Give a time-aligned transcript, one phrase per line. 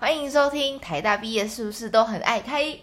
[0.00, 2.78] 欢迎收听台大毕业是不是都很爱开？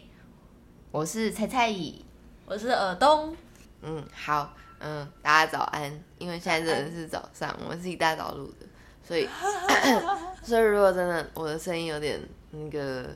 [0.92, 2.04] 我是菜菜姨，
[2.46, 3.34] 我是尔东。
[3.82, 6.04] 嗯，好，嗯，大家早安。
[6.18, 8.68] 因为现在真的是早上，我们是一大早录的，
[9.02, 9.30] 所以
[10.44, 12.20] 所以如果真的我的声音有点
[12.52, 13.08] 那个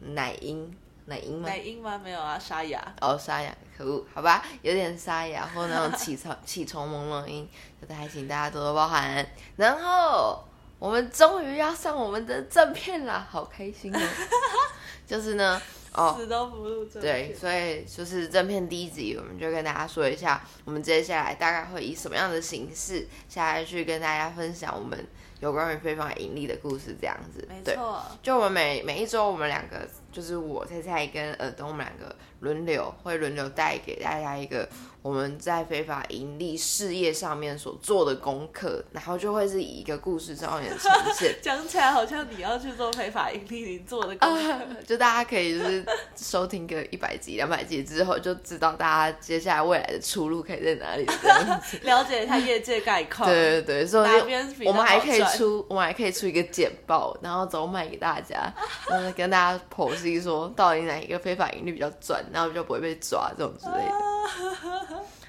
[0.00, 0.74] 奶音，
[1.04, 1.46] 奶音吗？
[1.46, 2.00] 奶音吗？
[2.02, 2.82] 没有啊，沙哑。
[3.02, 7.46] 哦，沙哑，可恶，好吧，有点沙哑或那种起床起床朦胧音，
[7.86, 9.28] 就还请大家多多包涵。
[9.56, 10.42] 然后
[10.78, 14.00] 我们终于要上我们的正片啦，好开心哦！
[15.06, 15.60] 就是呢，
[15.92, 24.98] 哦，死都不录正对，所以就是正片第一集，我们就跟大家说一下，我们接下来大概会以什么样的形式下来去跟大家分享我们
[25.40, 27.46] 有关于非法盈利的故事，这样子。
[27.48, 34.66] 没错，就我们每每一周，我们两个就是我菜菜跟耳东，我们两个轮流会轮流带给大家一个
[35.02, 41.36] 我们在非法盈利事业上面所做的功课，然后就会是以一个故事上面的呈现。
[41.42, 44.58] 讲起来好像你要去做非法盈利，你做的功课。
[44.88, 45.84] 就大家可以就是
[46.16, 51.78] 收听个一百集、两百集之后，就知道大家接下来未来的出路可以在哪里这样子。
[51.84, 53.28] 了解一下业界概况。
[53.28, 58.52] 对对对，所以我们还可以出，我们还可以出一个简报，然后走卖给大家，
[58.88, 63.92] 然后跟大家剖析说到底哪一个非法盈利比较赚，然后就不会被抓这种之类的。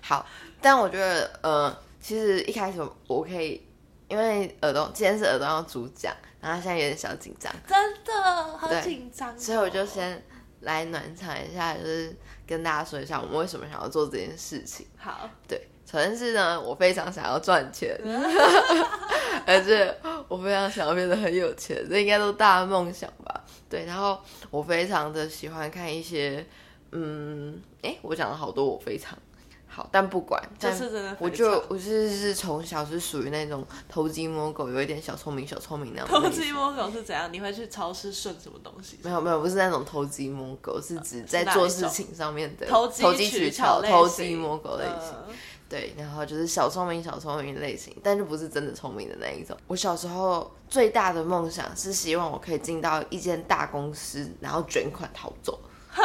[0.01, 0.25] 好，
[0.61, 3.61] 但我觉得呃，其实一开始我可以，
[4.07, 9.35] 因为耳东今天是耳东要主讲，然后他现在有点小紧张，真的好对紧张哦。
[9.37, 10.23] 所以我就先
[10.61, 12.15] 来暖场一下，就是
[12.47, 14.87] 跟大家说一下我们为什么想要做这件事情。
[14.97, 17.99] 好，对，首先是呢，我非常想要赚钱，
[19.45, 19.93] 而且
[20.29, 23.43] 我非常想要变得很有钱，这应该都是大家的梦想吧？
[23.69, 26.45] 对，然后我非常的喜欢看一些，
[26.91, 29.17] 嗯，哎，我讲了好多我非常
[29.67, 31.15] 好，但不管，但就是真的。
[31.19, 36.21] 我就我是是从小是属于那种偷鸡摸狗，有一点小聪明小聪明那种。
[36.21, 37.31] 偷鸡摸狗是怎样？
[37.31, 38.97] 你会去超市顺什么东西？
[39.03, 45.13] 没有没有，不是那种偷鸡摸狗，是指在做事情上面的投投机取巧、偷型鸡摸狗类型。
[45.27, 45.35] 嗯
[45.69, 49.57] 对，然后就是小聪明、小聪明类型，但就不是真的聪明的那一种。
[49.67, 55.59] 我小时候最大的梦想是希望我可以进到一间大公司，然后卷款逃走。
[55.89, 56.03] 哈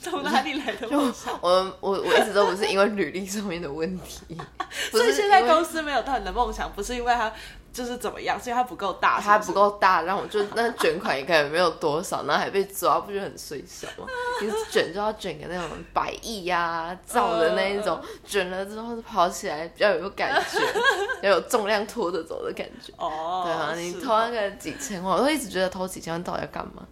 [0.00, 1.36] 从哪里来的梦想？
[1.42, 4.38] 我我我一直都不是因为履历上面的问题，
[4.92, 7.32] 所以现在公司没有到你的梦想，不是因为它
[7.76, 9.52] 就是怎么样，所以它不够大，它不。
[9.52, 14.06] 够大，然后我就 那卷款也可能没有多少，然后还被抓，不就很衰小吗？
[14.42, 20.60] 你卷就要卷个那种百亿呀、造的那一种，卷了之后跑起来比较有感觉，
[21.26, 22.92] 要有重量拖着走的感觉。
[22.98, 26.86] 哦，对啊，你是偷那个几千万，我都一直觉得偷几千万到底要干嘛？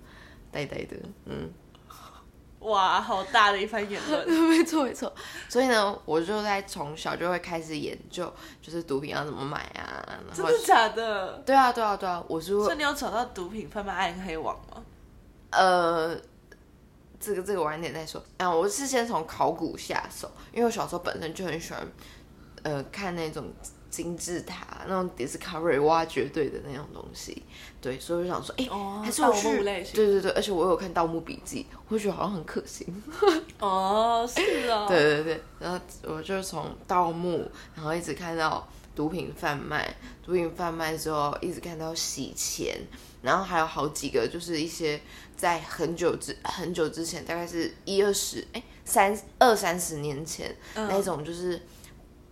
[0.50, 0.96] 呆呆的，
[1.26, 1.50] 嗯，
[2.64, 4.28] 哇，好大的一番言论。
[4.48, 5.12] 没错没错。
[5.48, 11.32] 所以呢，我就在从小就会开始研究，就是毒品要怎么买啊，真的假的？
[11.46, 14.82] 对啊对啊对啊，我是会所以你有找到毒品贩卖暗黑网吗？
[15.50, 16.16] 呃，
[17.20, 18.22] 这个这个晚点再说。
[18.38, 21.86] 啊，我是先从考古下手，因为我小时候本身就很喜欢，
[22.62, 23.52] 呃，看那种
[23.96, 27.42] 金字塔那种 Discovery 挖掘队的那种东西。
[27.80, 32.86] 对，所以我就想说，哎、哦还是我去，类型对对对，而且我有看《盗墓笔记》，我就觉得好像很可行。
[33.60, 38.66] 哦，是哦，对 对对，然后我就从盗墓，然后一直看到
[38.96, 39.94] 毒品贩卖，
[40.24, 42.76] 毒品贩卖之后一直看到洗钱，
[43.22, 45.00] 然后还有好几个就是一些
[45.36, 51.60] 在很久之很久之前，大概是一二十哎三二三十年前、嗯那种就是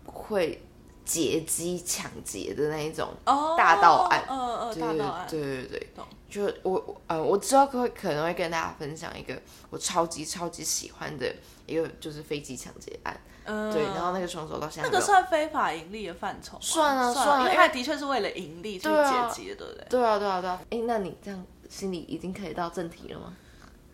[0.05, 0.63] 会
[1.05, 4.25] 劫机抢劫的那一种哦，大盗案。
[4.29, 6.05] 嗯嗯，对大盗案，对对对懂。
[6.29, 11.31] 就我我呃，我之后会可能会跟大家分享一个我超级超级喜欢的
[11.67, 19.87] 一个就是飞机抢劫案，嗯，对，然后那个凶手到现在那个算非法盈利的范畴，算啊算因为他的确是为了盈利去劫机的，对不对？
[19.91, 23.35] 对啊对啊对啊，哎，那你这样心里已经可以到正题了吗？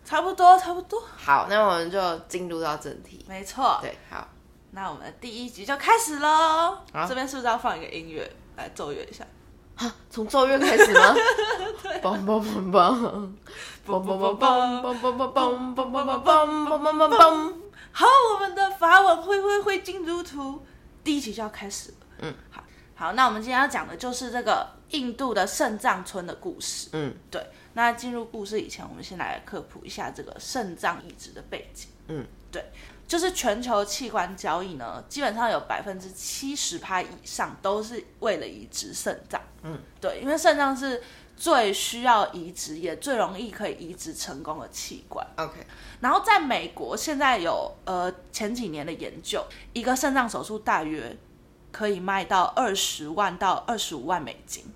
[0.05, 3.23] 差不多，差不多，好，那我们就进入到正题。
[3.27, 3.77] 没错。
[3.81, 4.25] 对，好，
[4.71, 6.77] 那我们的第一集就开始喽。
[6.93, 9.25] 好这边是不是要放一个音乐来奏乐一下？
[9.75, 11.15] 哈，从奏乐开始吗？
[12.01, 13.29] 梆梆梆梆，
[13.87, 17.53] 梆梆梆梆，梆梆梆梆，梆梆梆梆梆，梆梆梆梆。
[17.91, 20.61] 好，我们的法文会会会进入图，
[21.03, 21.97] 第一集就要开始了。
[22.19, 22.63] 嗯，好，
[22.95, 26.89] 好，那我们今天要讲的就是这个印度的肾脏村的故事。
[26.93, 27.41] 嗯，对。
[27.73, 31.87] 那进入故事以前，我们先来科普一下这个肾脏移植的背景。
[32.07, 32.65] 嗯，对，
[33.09, 39.41] 就是全球器官交易呢，基本上有百分之七十趴以上都是为了移植肾脏。
[39.63, 41.01] 嗯，对，因为肾脏是
[41.35, 45.25] 最需要移植，也最容易可以移植成功的器官。
[45.37, 45.65] OK，
[46.01, 51.17] 然后在美国，现在有呃前几年的研究，一个肾脏手术大约
[51.71, 54.71] 可以卖到二十万到二十五万美金。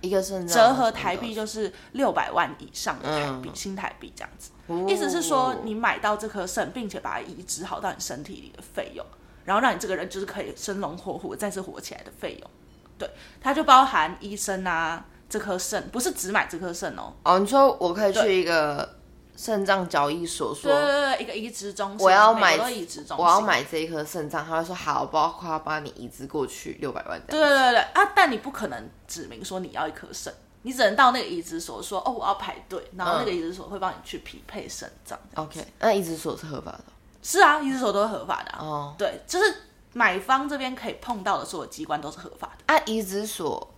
[0.00, 4.50] 一个是折合台币就是六百万以上的台币，嗯新台币这样子。
[4.66, 9.06] 哦意思是说，你买到这颗肾，并且把它移植好到你身体里的费用，
[9.44, 12.50] 然后让你这个人就是可以生龙活虎、再次活起来的费用。
[12.98, 13.08] 对，
[13.40, 18.95] 它就包含医生啊，这颗肾不是只买这颗肾哦，哦，你说我可以去一个
[19.36, 27.48] 肾脏交易所说对对对，一个移植中心，我要买美国都移植中心，我要买这一颗肾脏，他会说好，包括帮你移植过去六百万这样。
[27.48, 28.12] 对对对对啊！
[28.14, 35.18] 但你不可能指明说你要一颗肾，你只能到那个移植所说哦，我要排队，然后那个移植所会帮你去匹配肾脏。
[35.34, 36.84] OK，那移植所是合法的
[37.22, 38.58] 是啊，移植所都是合法的、啊。
[38.60, 38.94] 哦。
[38.96, 39.54] 对，就是
[39.92, 42.74] 买方这边可以碰到的所有机关都是合法的。
[42.74, 43.68] 啊，移植所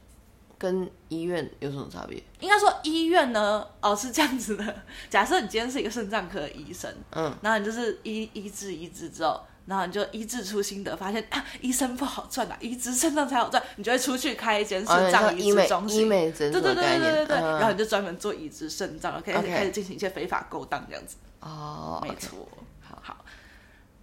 [0.59, 2.23] 跟医院有什么差别？
[2.41, 4.83] 应该说医院呢，哦是这样子的。
[5.09, 16.03] 假设你今天是一个肾脏科的医生，嗯，然后你就是医医治医治之后，然后你就医治出心得，发现啊医生不好赚啊，移植肾脏才好赚，你就会出去开一间肾脏移植中心。
[16.03, 21.17] 医美诊对对对对对对，嗯然后你就专门做移植肾脏，可以 OK 开始进行一些非法勾当这样子。
[21.41, 22.49] 哦，没错，
[22.81, 23.25] 好，好，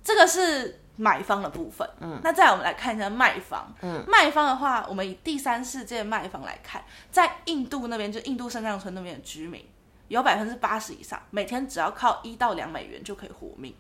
[0.02, 1.88] 这个是买方的部分。
[2.00, 3.74] 嗯，那再来我们来看一下卖方。
[3.82, 9.68] 嗯，卖方的话，我们以第三世界卖方来看，在印度那边，就印度圣藏村那边的居民，
[10.08, 13.76] 有百分之八十以上，每天只要靠一到两美元就可以活命，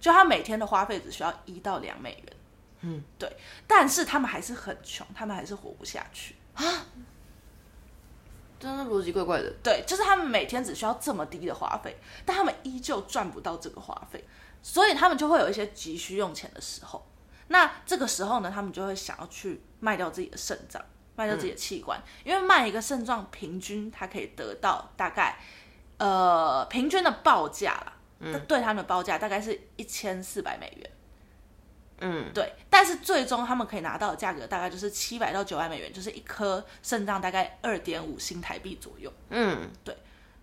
[0.00, 2.36] 就他每天的花费只需要一到两美元。
[2.82, 3.36] 嗯，对，
[3.66, 6.64] 但是他们还是很穷，他们还是活不下去啊。
[8.58, 9.52] 真的逻辑怪怪的。
[9.62, 14.24] 对，就是他们每天只需要这么低的花费，但他们依旧赚不到这个花费，
[14.68, 17.06] 所以他们就会有一些急需用钱的时候。
[17.46, 20.84] 那这个时候呢，他们就会想要去卖掉自己的肾脏，
[21.14, 25.38] 卖掉自己的器官，因为卖一个肾脏平均他可以得到大概
[25.98, 27.92] 呃平均的报价啦，
[28.48, 30.90] 对他们的报价大概是一千四百美元。
[32.00, 39.12] 嗯，对，但是最终他们可以拿到的价格大概就是七百到九百美元，就是一颗肾脏大概二点五新台币左右。
[39.30, 39.70] 嗯，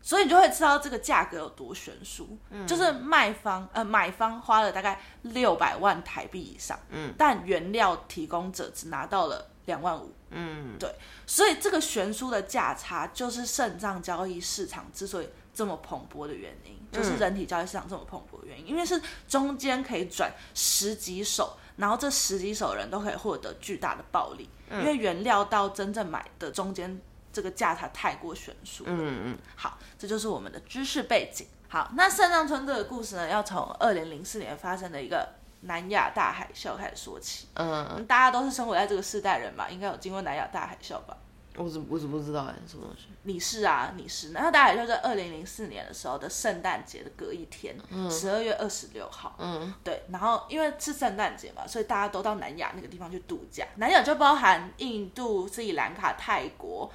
[0.05, 10.93] 所以你就会知道这个价格有多悬殊，就是卖方呃买方花了大概六百万台币以上，嗯，但原料提供者只拿到了两万五，嗯，对，
[11.25, 26.99] 所以这个悬殊的价差就是肾脏交易市场之所以这么蓬勃的原因，就是人体交易市场这么蓬勃的原因，因为是中间可以转十几手，然后这十几手人都可以获得巨大的暴利，因为原料到真正买的中间
[27.33, 31.47] 这个价差太过悬殊，嗯嗯，好，这就是我们的知识背景。
[31.67, 35.27] 好，那圣藏村这个故事呢，要从二零零四年发生的一个
[35.61, 37.47] 南亚大海啸开始说起。
[37.55, 41.17] 嗯，嗯，大家都是生活在这个世代人嘛，应该有经过南亚大海啸吧？
[41.55, 43.07] 我怎我怎么不知道哎，什么东西？
[43.23, 44.29] 你是啊，你是。
[44.29, 47.75] 南亚大海啸在二零零四年的时候的圣诞节的隔一天，
[48.09, 49.35] 十二、月二十六号。
[49.37, 53.65] 嗯，对，然后因为是圣诞节嘛，所以大家都到南亚那个地方去度假。
[53.75, 56.91] 南亚就包含印度、斯里兰卡、泰国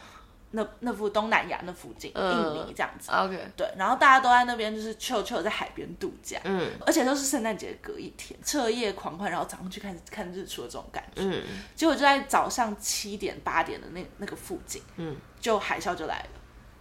[0.51, 3.11] 那那附东南亚那附近，嗯印尼这样子。
[3.11, 11.23] OK，对，然后大家都在那边就是秋秋在海边度假，嗯而且都是圣诞节隔一天，彻夜狂欢，然后早上去看看日出的这种感觉。
[11.23, 11.43] 嗯
[11.75, 16.29] 结果就在早上七点八点的那那个附近，嗯，就海啸就来了。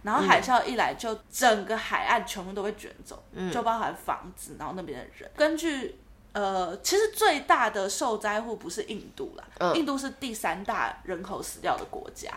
[0.02, 5.30] 然后海啸一来，就整个海岸全部都被卷走，嗯就包含房子，然后那边的人。
[5.36, 5.98] 根据
[6.32, 12.30] 呃，其实最大的受灾户不是印度啦，嗯印度是第三大人口死掉的国家，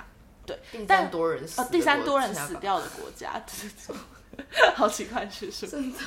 [0.45, 3.41] 对，第但三多人死哦，第三多人死掉的国家，
[4.75, 5.67] 好奇怪叙述。
[5.67, 5.99] 真的，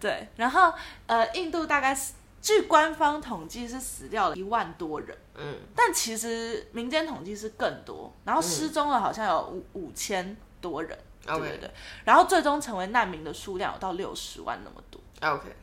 [0.00, 0.72] 对，然后
[1.06, 2.12] 呃，印度大概是
[2.42, 5.56] 据官方统计是死掉了一万多人，嗯。
[5.74, 11.70] 但其实民间统计是更多，然后失踪了好像有五五千多人，对对对，
[12.04, 15.00] 然后最终成为难民的数量有到六十万那么多。
[15.22, 15.56] ，OK，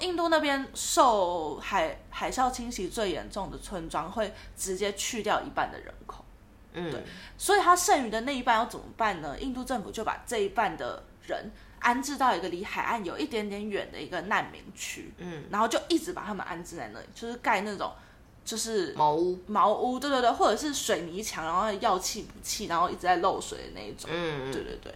[0.00, 6.19] 印度那边受海海啸侵袭最严重的村庄会直接去掉一半的人口，
[6.72, 7.02] 嗯，对
[7.36, 9.38] 所以他剩余的那一半要怎么办呢？
[9.38, 11.50] 印度政府就把这一半的人
[11.80, 17.92] 安置到一个离海岸有一点点远的一个难民区，嗯，然后就一直把他们安置在那里，就是盖那种
[18.44, 24.94] 就是茅屋，茅屋，对对对，或者是水泥墙，然后要气不气，然后一直在漏水的那一种，嗯对对对，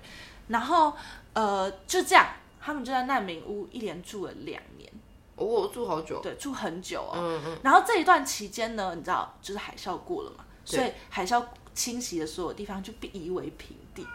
[0.49, 0.93] 然后
[1.33, 2.27] 呃就这样，
[2.61, 4.91] 他们就在难民屋一连住了两年，
[5.37, 7.59] 哦，我住好久，对，住很久哦，嗯嗯。
[7.63, 11.43] 然后这一段期间呢，你知道，就是海啸过了嘛，所以海啸
[11.75, 14.07] 侵袭的所有地方就被夷为平地，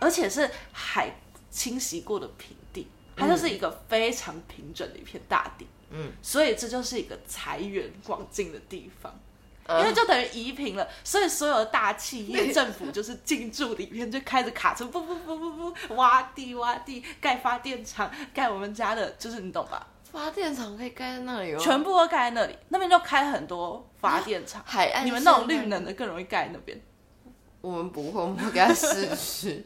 [0.00, 1.10] 而且是海
[1.50, 5.66] 清洗过的平地，它就是一个非常平整的一片大地。
[5.90, 9.12] 嗯，所以这就是一个财源广进的地方。
[9.12, 9.20] 嗯
[9.66, 19.86] 因为就等于移平了，所以所有的大企业、政府就是进驻里面，就开着卡车，不不不不不，挖地挖地，盖发电厂，盖我们家的，就是你懂吧？
[20.12, 24.62] 发电厂可以盖在那里哦，全部都盖在那里，那边就开很多发电厂。
[24.66, 26.78] 海岸你们那种绿能的更容易盖那边。
[27.64, 29.64] 我们不会，我们会给他试去。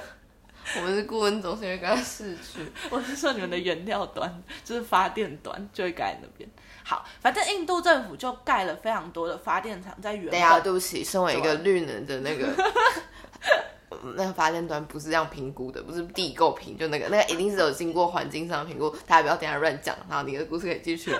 [0.76, 2.66] 我们是顾问中心，会给他试去。
[2.88, 6.48] 我是说你们的原料端，就是发电端，就会盖在那边。
[6.82, 10.30] 好，反正印度政府就盖了非常多的发电厂在原。
[10.62, 12.48] 对不起，身为一个绿能的那个。
[14.16, 19.94] 那个发电端不是这样评估的，不是地够评，就那个那个一定是有经过环境上的评估，大家不要等一下乱讲。
[20.08, 21.14] 然后你的故事可以继续。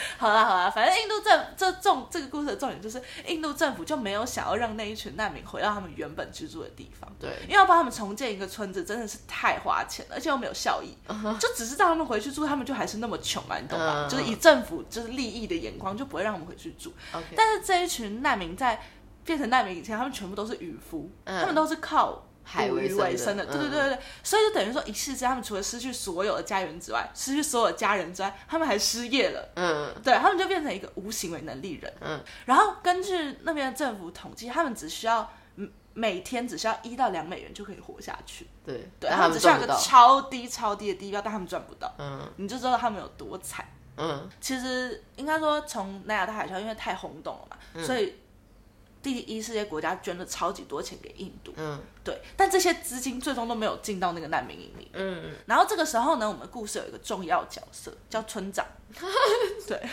[0.18, 7.10] 好啦好啦，反正印度政这重这个故事的重点就是，印度政府就没有想要让那一群难民回到他们原本居住的地方。
[7.18, 10.96] 对因为要帮他们重建一个村子，真的是太花钱了，而且又没有效益，
[11.38, 14.06] 就只是让他们回去住，他们就还是那么穷啊，你懂吗？
[14.06, 16.92] 嗯就是以政府就是利益的眼光，就不会让他们回去住。
[17.36, 18.80] 但是这一群难民在
[19.24, 23.44] 变成难民以前，他们全部都是渔夫，嗯他们都是靠海为生的为生的。
[23.44, 29.48] 对对嗯对对对，所以就等于说一夕之间，他们除了失去所有的家园之外，失去所有的家人之外，他们还失业了。
[29.56, 31.92] 嗯对他们就变成一个无行为能力人。
[32.00, 38.46] 嗯，然后根据那边的政府统计，他们只需要嗯每天只需要一到两美元就可以活下去。
[38.64, 39.74] 对，对，但他们只需要一个。
[39.74, 43.66] 超低超低的低标，但他们赚不到，嗯你就知道他们有多惨。
[44.00, 48.14] 嗯其实应该说，从南亚大海啸因为太轰动了嘛，嗯所以
[49.14, 51.52] 第一世界国家捐了超级多钱给印度。
[51.56, 54.90] 嗯对，但这些资金最终都没有进到那个难民营里。
[54.94, 58.64] 嗯，然后这个时候呢，我们故事有一个重要角色叫村长。
[59.66, 59.76] 对，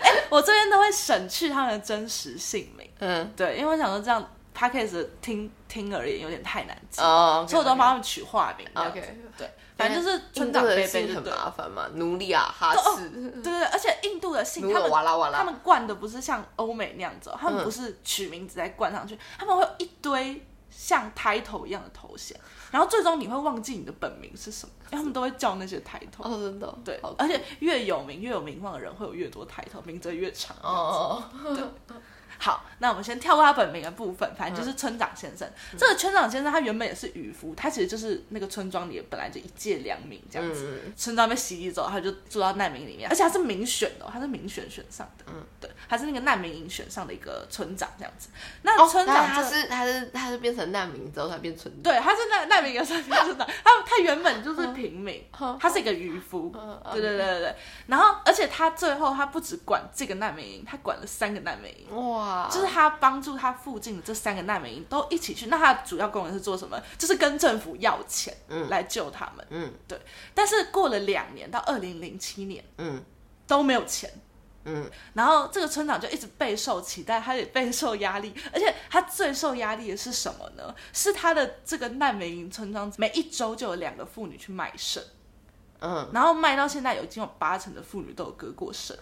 [0.00, 2.88] 哎、我这边都会省去他们的真实姓名。
[3.00, 4.34] 嗯对，因为我想说这样
[4.66, 8.66] a g e 听听而言有点太难记，哦，所以我都帮他们取化名。
[8.74, 11.24] OK，对，反正就是印村长度的贝贝就姓很。
[11.24, 17.64] 麻烦嘛，努里亚哈士，对对对，而且印度的姓，他们哇啦哇啦，他们冠的不是像欧美那样子、哦，他们嗯。
[17.64, 22.38] 不是取名字再冠上去，他们会有一堆像 title 一样的头衔，
[22.70, 26.22] 然后最终你会忘记你的本名是什么，因为他们都会叫那些 title。
[26.22, 30.56] 哦，真的哦，对而且越有名越有名望的人会有越多 title，名字越长。
[30.62, 31.22] 哦，
[32.42, 35.46] 好，那我们先跳过他本名的部分，反正就是村长先生。
[35.46, 40.80] 嗯这个村长先生他原本也是渔夫，他其实就是那个村庄里本来就一介良民这样子。
[40.84, 45.24] 嗯村庄被洗礼走，他就住到难民里面，而且他是民选的哦、他是民选选上的。
[45.28, 48.28] 嗯，对，他是那个难民营选上的一个村长这样子。
[48.62, 56.52] 那哦，村长这他他是他是他是变成难民之后才变村长，对，他是难难民营村长，他他原本就是平民， 嗯他是一个渔夫。
[56.54, 57.56] 嗯对对对对对，
[57.86, 61.96] 然后而且他最后他不只管这个难民营，他管了三个难民营。
[61.96, 66.80] 哇，就是他帮助他附近的这三个难民营都一起去，那他的主要功能是做什么？
[66.98, 68.68] 就是跟政府要钱，嗯。
[68.68, 69.46] 来救他们。
[69.50, 69.72] 嗯。
[69.86, 70.00] 对
[70.34, 73.02] 但是过了两年，到二零零七年嗯。
[73.46, 74.10] 都没有钱，
[74.64, 74.88] 嗯。
[75.14, 80.74] 然后这个村长就一直备受期待，他也备受压力，而且他最受压力的是什么呢？
[80.92, 85.02] 是他的这个难民营村庄每一周就有两个妇女去卖肾，
[85.80, 88.96] 嗯，然后卖到现在有已经有八成的妇女都有割过肾，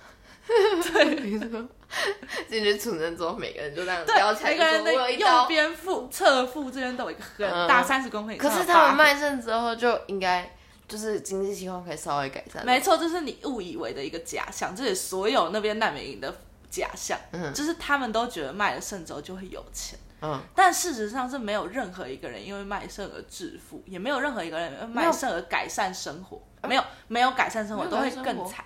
[1.23, 1.69] 你说
[2.49, 5.47] 进去储能之后，每个人就这样对撩起，来每个人的右。
[5.49, 8.49] 边腹、侧腹这边都有一个很大三十公分以可。
[8.51, 10.55] 是他们卖肾之后就应该
[10.87, 12.65] 就是经济情况可以稍微改善。
[12.65, 16.35] 没错，这是你误以为的一个假象，这是所有那边难民营的
[16.71, 19.99] 假象，嗯就是他们都觉得卖了肾之后就会有钱。
[20.23, 28.63] 嗯，但事实上是没有任何一个人因为卖肾而致富，也没有任何一个人因为卖肾而改善生活，没有没有改善生活，都会更惨。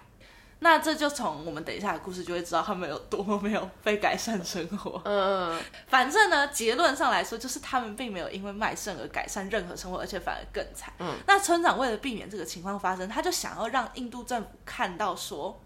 [0.64, 4.98] 那这就从我们等一下的故事就会知道他们有多么没有被改善生活。
[5.04, 10.90] 嗯反正呢，结论上来说，就是他们并没有因为卖肾而改善任何生活，而且反而更惨。
[11.00, 15.60] 嗯，那村长为了避免这个情况发生，他就想要让印度政府看到说，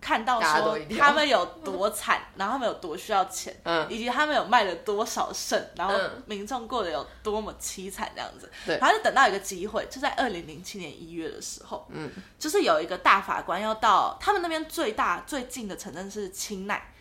[0.00, 3.86] 看到说他们有多惨， 然后他们有多需要钱，嗯。
[3.90, 6.22] 以及他们有卖了多少肾，然后嗯。
[6.26, 8.50] 民众过得有多么凄惨这样子。
[8.64, 8.78] 对。
[8.78, 12.10] 然后就等到一个机会，就在二零零七年一月的时候，嗯。
[12.38, 16.92] 就是有一个大法官要到他们那边最大最近的城镇是清奈。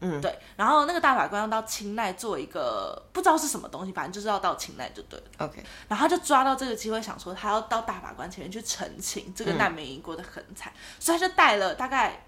[0.00, 5.26] 嗯，对，然后那个大法官要到清奈做一个不知道是什么东西，反正就是要到清奈就对了。
[5.38, 12.27] ，OK，然后他就抓到这个机会，想说他要到大法官前面去澄清这个难民营过得很惨，所以他就带了大概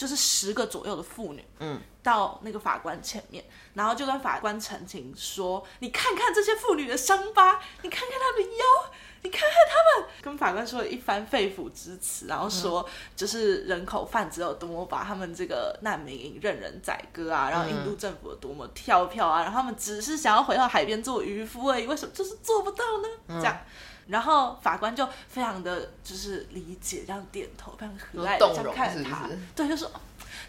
[0.00, 8.64] 就是十个左右的妇女，嗯，到那个法官前面，然后就跟法官澄清说：“你看看这些妇女的伤疤，你看看她的腰。”
[9.22, 23.38] 你看看她们，跟法官说了一番肺腑之词，然后说就是人口贩子有多么把他们这个难民营任人宰割啊，然后印度政府有多么跳票啊，然后他们只是想要回到海边做渔夫而已，为什么就是做不到呢？
[23.38, 23.60] 这样，
[24.10, 29.88] 然后法官就非常的就是理解，这样点头，非常和蔼的这样看着他，是不是对，就说。
[29.88, 30.00] 哦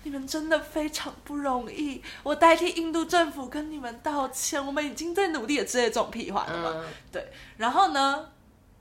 [0.03, 6.74] 你们真的非常不容易，我代替印度政府跟你们道歉，我们已经在努力的之类的这种屁话的嘛。
[6.75, 8.30] 嗯对，然后呢，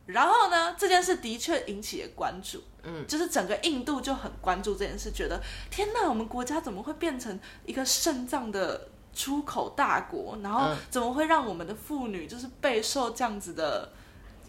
[0.06, 5.38] 然后呢，这件事的确引起了关注，嗯，就是整个印度就很关注这件事，觉得
[5.70, 10.38] 天哪，我们国家怎么会变成一个肾脏的出口大国？
[10.42, 13.92] 然后怎么会让我们的妇女就是备受这样子的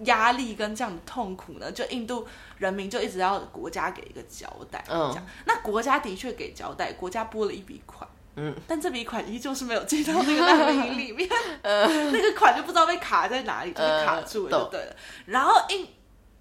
[0.06, 1.72] 压力跟这样的痛苦呢？
[1.72, 2.28] 就印度
[2.58, 5.26] 人民就一直要国家给一个交代，这样。
[5.46, 8.10] 那国家的确给交代，国家拨了一笔款。
[8.36, 11.30] 嗯，但这笔款依旧是没有进到那个难民营里面，
[11.62, 14.96] 呃， 那个款就不知道被卡在哪里，就被卡住了，就对了。
[15.26, 15.86] 然后印，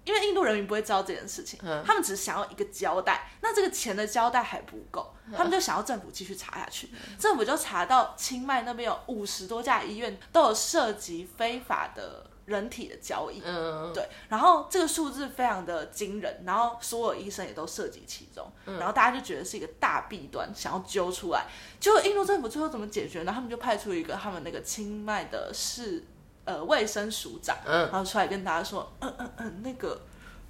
[0.05, 3.29] 因为印度人民不会知道这件事情，他们只是想要一个交代。
[3.41, 6.89] 那这个钱的交代还不够，他们就想要政府继续查下去。
[7.19, 12.25] 政府就查到清迈那边有五十多家医院都有涉及非法的。
[12.51, 21.45] 人体的交易，嗯，对，然后这个数字非常的惊人，然后所有医生也都涉及其中，然后大家就觉得是一个大弊端，想要揪出来。
[21.79, 23.31] 结果印度政府最后怎么解决呢？
[23.33, 26.03] 他们就派出一个他们那个清迈的市
[26.45, 29.99] 呃卫生署长，嗯，然后出来跟大家说，嗯嗯嗯，那个。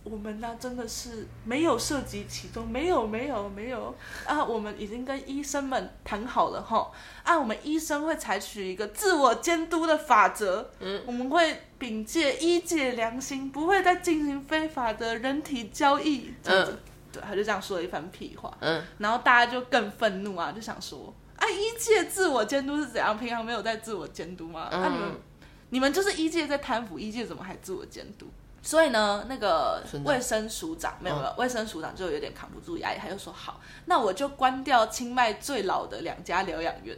[0.04, 3.94] 我们呢，真的是没有涉及其中，没有，没有，没有
[4.26, 4.44] 啊！
[4.44, 6.92] 我们已经跟医生们谈好了哈，
[7.22, 16.78] 啊，我们医生会采取一个自我监督的法则，嗯，我们会秉借医界良心，不会再进行非法的人体交易，这样子，
[17.12, 23.18] 对，他就这样说了一番屁话，嗯，然后大家就更愤怒啊，就想说，啊，医界自我监督是怎样？
[23.18, 24.70] 平常没有在自我监督吗？
[24.72, 25.12] 啊，你们，
[25.72, 28.28] 你们就是医界在贪腐，医界怎么还自我监督？
[28.62, 36.96] 所以呢，那个卫生署长没有没有，卫生署长就有点扛不住压力，他就说：“好，那我就关掉清迈最老的两家疗养院。”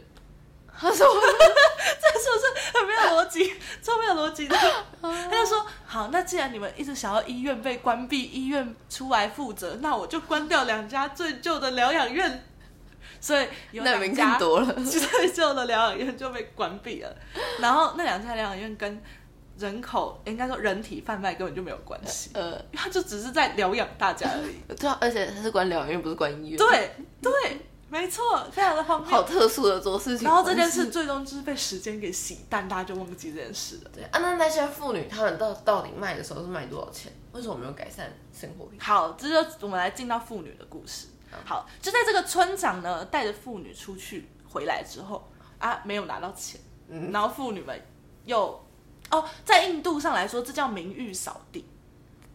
[0.78, 1.06] 他说
[2.00, 3.54] ：“这是不是很没有逻辑？
[3.82, 4.56] 超没有逻辑的。”
[5.00, 12.46] 他就说：“好，那既然你们一直想要医院被关闭，医院出来负责，那我就关掉两家最旧的疗养院。”
[13.20, 14.36] 所以有两家
[14.84, 17.16] 最旧的疗养院就被关闭了，
[17.58, 19.02] 然后那两家疗养院跟。
[19.56, 24.56] 人口应该说人体贩卖根本就没有关系，呃，他就只是在疗养大家而已。
[24.74, 26.58] 对啊，而且他是管疗养院，不是管医院。
[26.58, 26.90] 对
[27.22, 27.32] 对，
[27.88, 29.10] 没错，非常的荒谬。
[29.10, 30.26] 好特殊的做事情。
[30.26, 33.90] 然后这件事最终就是被时间给洗淡，大家就忘记这件事了。
[33.94, 37.12] 对啊，那那些妇女她们到到底卖的时候是卖多少钱？
[37.32, 41.08] 为什么没有改善生活品好，这就我们来进到妇女的故事。
[41.44, 47.80] 好，就在这个村长呢带着妇女出去回来之后啊，没有拿到钱，嗯然后妇女们
[48.24, 48.60] 又。
[49.10, 51.68] 哦，在印度上来说，这叫名誉扫地。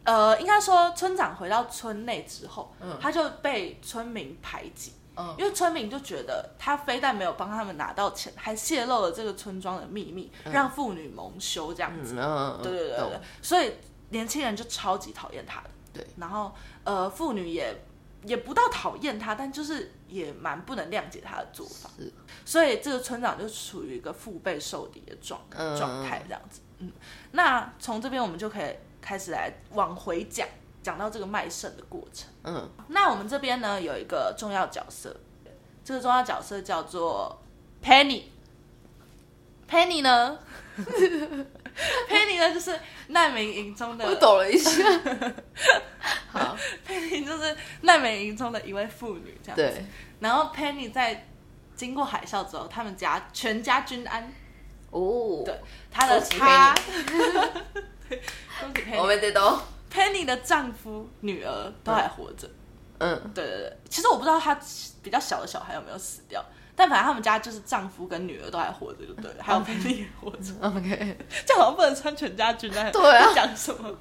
[0.03, 4.93] 呃，应该说，村长回到村内之后，嗯他就被村民排挤。
[5.19, 12.15] 嗯，因为村民就觉得他非但没有帮他们拿到钱，还泄露了这个村庄的秘密，让妇女蒙羞这样子。
[12.17, 13.73] 嗯对对对对，所以
[14.11, 15.69] 年轻人就超级讨厌他的。
[15.91, 16.53] 对，然后
[16.85, 17.75] 呃，妇女也
[18.23, 21.89] 也不到讨厌他，但就是也蛮不能谅解他的做法。
[21.97, 22.13] 是，
[22.45, 25.41] 所以这个村长就处于一个腹背受敌的状
[25.77, 26.61] 状态这样子。
[26.77, 26.91] 嗯，
[27.31, 30.47] 那从这边我们就可以开始来往回讲，
[30.81, 32.29] 讲到这个卖肾的过程。
[32.43, 35.15] 嗯，那我们这边呢有一个重要角色，
[35.83, 37.41] 这个重要角色叫做
[37.83, 38.23] Penny。
[39.69, 40.39] Penny 呢，
[40.77, 44.71] Penny 呢就是难民营中的，我抖了一下。
[46.31, 49.63] 好，Penny 就是难民营中的一位妇女，这样子。
[49.63, 49.85] 对。
[50.19, 51.27] 然后 Penny 在
[51.75, 54.33] 经过海啸之后，他们家全家均安。
[54.89, 55.55] 哦，对，
[55.91, 56.73] 他的他，
[58.59, 59.59] 恭喜 Penny，我们得都
[59.91, 62.49] Penny 的丈夫、女儿都还活着。
[62.99, 64.59] 嗯，对对对，其实我不知道她
[65.01, 66.43] 比较小的小孩有没有死掉，
[66.75, 70.53] 但反正他们家就是丈夫跟女儿都还活着，就对了，还有 Penny 也活着。
[70.61, 72.89] OK，这好像不能穿全家军啊？
[72.91, 73.97] 对啊，讲什么？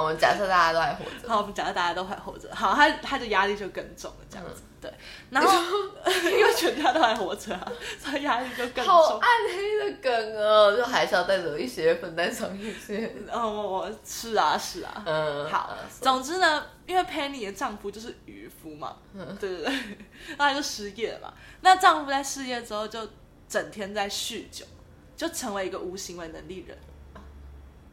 [0.00, 1.28] 我们假设大家都还活着。
[1.28, 2.48] 好，我们假设大家都还活着。
[2.54, 4.62] 好，他他的压力就更重了，这样子。
[4.80, 4.92] 对，
[5.30, 5.52] 然后
[6.24, 8.86] 因为全家都还活着啊，所以压力就更重。
[8.86, 13.14] 好暗黑的梗哦，就还是要带着一些分担上一些。
[13.32, 15.04] 嗯，我是啊，是啊。
[15.06, 15.76] 嗯，好。
[16.00, 18.96] 总之呢，因为 Penny 的丈夫就是渔夫嘛，
[19.38, 19.98] 对对对，
[20.36, 21.34] 他就失业了嘛。
[21.60, 23.08] 那丈夫在失业之后，就
[23.48, 24.66] 整天在酗酒，
[25.16, 26.76] 就成为一个无行为能力人。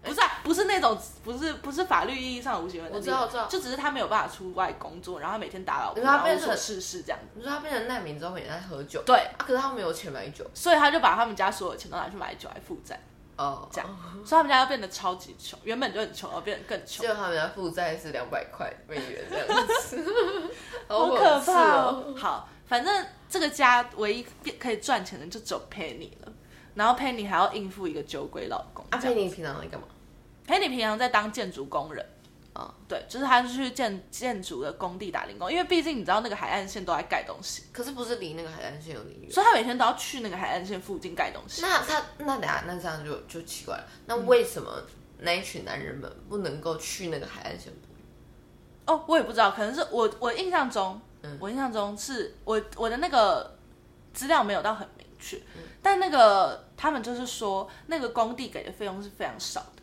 [0.01, 2.95] 不是，不是那种，不是，不是法律意义上的无行为能力。
[2.97, 7.27] 我知道，知道，就只是他没有办法出外工作，然后每天打扰，然后无所事事这样子。
[7.35, 9.03] 你说他变成难民之后，每天在喝酒。
[9.05, 12.99] 对，啊，可是他没有钱买酒，所以他就把他们家所有钱都拿去买酒来负债。
[13.35, 17.05] 哦，这样，所以他们家要变得超级穷，原本就很穷，而变得更穷。
[17.05, 19.97] 就他们家负债是两百块美元这样子，
[20.87, 22.13] 好可怕哦。
[22.17, 24.25] 好，反正这个家唯一
[24.59, 26.31] 可以赚钱的就只有 Penny 了。
[26.79, 28.85] 然后 Penny 还要应付一个酒鬼老公。
[28.89, 29.85] 啊，Penny 平常在干嘛
[30.47, 32.05] ？Penny 平常在当建筑工人。
[32.53, 37.63] 啊，对，就是他去建建筑的工地打零工，因为毕竟你知道那个海岸线都在盖东西。
[37.71, 39.31] 可是不是离那个海岸线有离远？
[39.31, 41.61] 所以他每天都要去那个海岸线附近盖东西。
[41.61, 43.83] 那他那等下那这样就就奇怪了。
[44.07, 44.81] 那为什么
[45.19, 48.03] 那一群男人们不能够去那个海岸线捕鱼？
[48.87, 53.57] 哦，我也不知道，可能是我我印象中，嗯我印象中是我我的那个
[54.13, 55.61] 资料没有到很明确，嗯。
[55.81, 59.81] 但那个他们就是说那个工地给的费用是非常少的，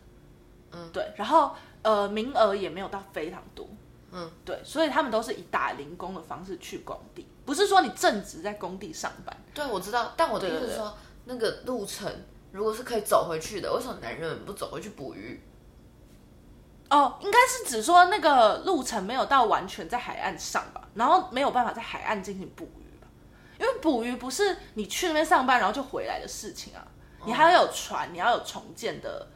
[0.71, 3.67] 嗯，对，然后呃名额也没有到非常多，
[4.11, 12.11] 嗯，对，所以他们都是以打零工的方式去工地，不是说你正职在工地上班，对，我知道，但我的意思对对是说，那个路程
[12.51, 15.41] 如果是可以走回去的，为什么男人们不走回去捕鱼？
[16.89, 22.83] 哦，应该是指说那个路程没有到完全在海岸上吧，然后没有办法在海岸进行捕鱼。
[22.83, 22.86] 吧，
[23.59, 26.85] 因为捕鱼不是你去那边上班然后就回来的事情啊，
[27.25, 29.27] 你还要有船，你要有重建的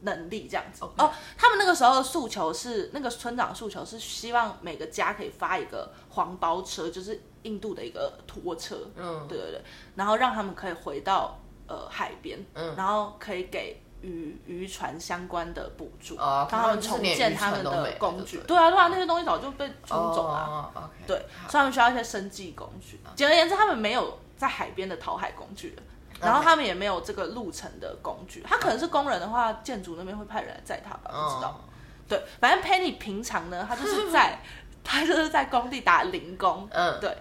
[0.00, 0.82] 能力这样子。
[0.96, 9.62] 哦，他们那个时候的诉求是，那个村长的诉求是希望每个家可以发一个黄包车，就是印度的一个拖车，嗯，对对对，
[9.94, 12.74] 然后让他们可以回到呃海边，嗯。
[12.76, 18.38] 然后可以给渔渔船相关的补助，哦让他们重建他们的工具。
[18.46, 21.16] 对啊，对啊，那些东西早就被冲走了啊、哦，OK，对，
[21.48, 23.00] 所以他们需要一些生计工具。
[23.14, 25.82] 简而言之，他们没有在海边的讨海工具了。
[26.20, 31.48] 然后他们也没有这个路程的工具，他可能是工人的话，建筑那边会派人来载他吧，不知道。
[31.48, 31.60] 哦
[32.06, 34.42] 对，反正 Penny 平常呢，他就是在
[34.82, 37.16] 他就是在工地打零工，嗯对，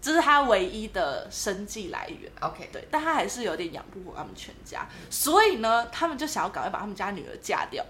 [0.00, 2.30] 这是他唯一的生计来源。
[2.40, 7.84] ，OK，对，但他还是有点养不活他们全家，所以呢，他们就想要赶快把他们家女儿嫁掉。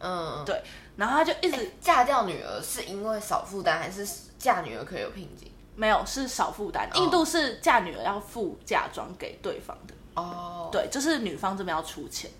[0.00, 0.62] 嗯，对，
[0.96, 4.06] 然后他就一直、嫁掉女儿是因为少负担，还是
[4.38, 5.50] 嫁女儿可以有聘金？
[5.74, 12.30] 没有是少负担，印度是嫁女儿要付嫁妆给对方的，哦，，对，就是女方这边要出钱，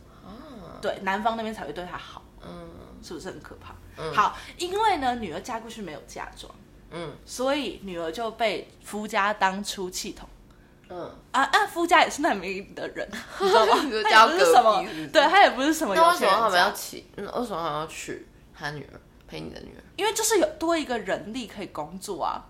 [0.81, 2.71] 对，男方那边才会对她好，嗯。
[3.03, 3.73] 是不是很可怕？
[3.99, 4.13] 嗯。
[4.13, 6.53] 好，因为呢，女儿嫁过去没有嫁妆，
[6.91, 10.29] 嗯所以女儿就被夫家当出气筒。
[10.89, 11.67] 嗯，啊啊！
[11.67, 13.09] 夫家也是难民的人，
[13.41, 13.75] 你知道吗？
[14.05, 17.05] 他也不是什么对他也不是什么有那为什么他们要娶？
[17.17, 19.83] 嗯，为什么他们要娶他女儿陪你的女儿？
[19.97, 22.45] 因为就是有多一个人力可以工作啊。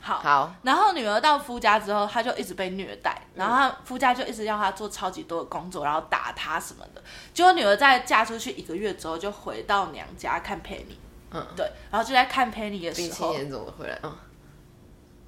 [0.00, 7.02] 好，好，然后女儿到夫家之后，她就一直被虐待，然后她夫家就一直要她做超级多的工作，然后打她什么的。
[7.32, 10.96] 结果女儿在嫁出去一个月之后，就回到娘家看 Penny，
[11.30, 13.98] 嗯，对，然后就在看 Penny 的时候，冰心眼怎么回来？
[14.02, 14.16] 嗯，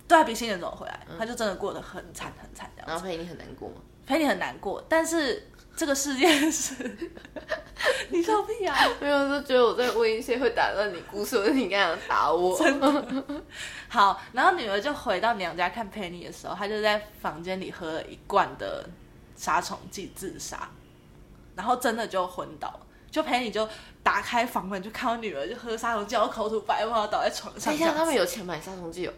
[0.08, 2.92] 对啊，比新人走回来，他就真的过得很惨很惨这样子。
[2.92, 3.76] 然后陪你很难过吗
[4.08, 6.74] ？Penny 很难过，但是这个事件是，
[8.10, 8.76] 你笑屁啊！
[9.00, 12.58] 没有，就觉得我在问一些会打断你故事你刚想打我。
[13.88, 18.88] 好，然后女儿就回到娘家看 Penny 的时候，她就在房间里喝了一罐的
[19.36, 20.68] 杀虫剂自杀，
[21.54, 22.80] 然后真的就昏倒了。
[23.10, 23.68] 就 Penny 就
[24.02, 27.98] 打开房门，就看到女儿就喝杀虫剂，然后口吐白沫，倒在床上等一下，这样子。
[27.98, 29.12] 他们有钱买杀虫剂哦。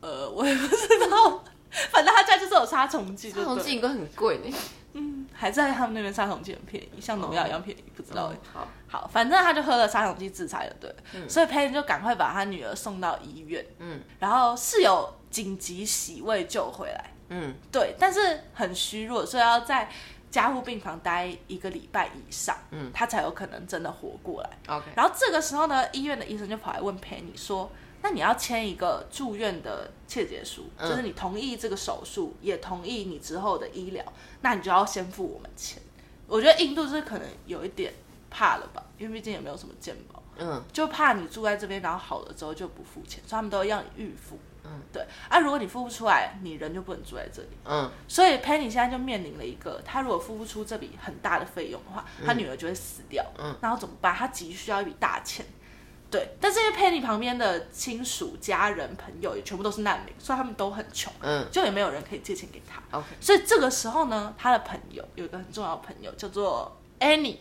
[0.00, 0.76] 呃，我也不知
[1.08, 1.44] 道，
[1.90, 4.56] 反正他家就是有杀虫剂杀虫剂应该很贵呢。
[4.94, 8.26] 嗯，还在他们那边杀虫剂很便宜，像农药一样便宜，不知道。
[8.26, 8.36] 欸。
[8.52, 10.94] 好，好，反正他就喝了杀虫剂自裁了对。
[11.14, 14.02] 嗯，所以 Penny 就赶快把他女儿送到医院，嗯。
[14.18, 17.54] 然后室友紧急洗胃救回来，嗯。
[17.70, 19.90] 对，但是很虚弱，所以要在
[20.32, 24.50] 加护病房待一个礼拜以上，嗯他才有可能真的活过来。
[24.66, 27.70] ，OK，然后这个时候呢，医院的医生就跑来问 Penny 说
[28.02, 34.02] ：“那你要签一个住院的切结书，嗯就是你同意这个手术，也同意你之后的医疗，
[34.40, 35.80] 那你就要先付我们钱。”
[36.26, 37.92] 我觉得印度是可能有一点
[38.30, 44.38] 怕了吧，因为毕竟也没有什么健保，嗯就怕你住在这边，然后好了之后就不付钱，所以他们都要你预付。
[44.64, 47.48] 嗯，对啊，如果你付不出来，你人就不能住在这里。
[47.64, 53.24] 嗯所以 Penny 现在就面临了一个，他如果付不出这笔很大的费用的话，他女儿就会死掉。
[53.38, 54.14] 嗯，然后怎么办？
[54.14, 55.44] 他急需要一笔大钱。
[56.10, 62.82] 对，但是因为 Penny 旁边的亲属、家人、朋友也全部都是难民，所以他们都很穷，嗯就也没有人可以借钱给他。
[62.98, 67.38] ，OK，所以这个时候呢，他的朋友有一个很重要的朋友叫做 Annie，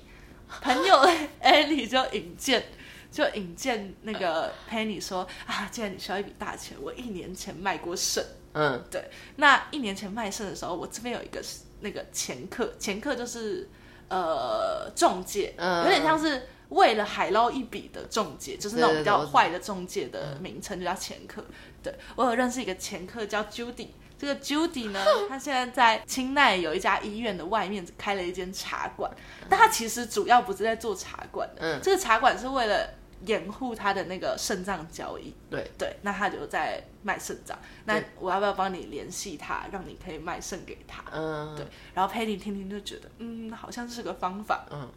[0.62, 0.96] 朋友
[1.44, 2.64] Annie 就引荐，
[3.12, 8.26] 就引荐那个 Penny 说啊，既然你需要一笔大钱，我一年前卖过肾。
[8.54, 11.42] 嗯对，那一年前卖肾的时候，我这边有一个
[11.82, 13.70] 那个前客，前客就是
[14.10, 21.44] 呃中介，嗯有点像是为了海捞一笔的中介，就是那种比较坏的中介的名称就叫前客。
[21.82, 23.88] 对我有认识一个前客叫 Judy。
[24.20, 29.10] 这个 Judy 呢， 她现在在清奈有一家医院的外面开了一间茶馆，
[29.50, 32.88] 但她其实主要不是在做茶馆的，嗯这个茶馆是为了
[33.26, 37.58] 掩护他的那个肾脏交易，对，对，那他就在卖肾脏。
[37.86, 41.04] 那我要不要帮你联系他，让你可以卖肾给他？
[41.12, 44.66] 嗯对，然后佩妮听听就觉得，嗯，好像是个方法。
[44.72, 44.90] 嗯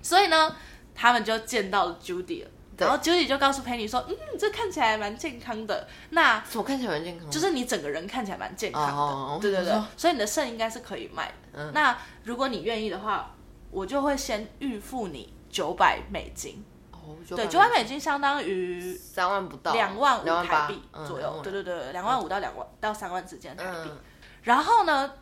[0.00, 0.54] 所以呢，
[0.94, 2.50] 他们就见到了 Judy 了。
[2.76, 5.88] 然后 Judy 就告诉佩妮说，嗯，这看起来蛮健康的。
[6.10, 11.34] 那我看起来蛮健康，就是你整个人看起来蛮健康的，哦对对对，所以你的肾应该是可以卖的。
[11.54, 13.34] 嗯那如果你愿意的话，
[13.72, 16.64] 我就会先预付你九百美金。
[17.08, 21.32] 哦，对，九百美金相当于三万不到，两万五台币左右。
[21.36, 23.90] 嗯对对对，两万五到两万到三万之间的台币。
[23.90, 23.98] 嗯，
[24.42, 25.12] 然后呢，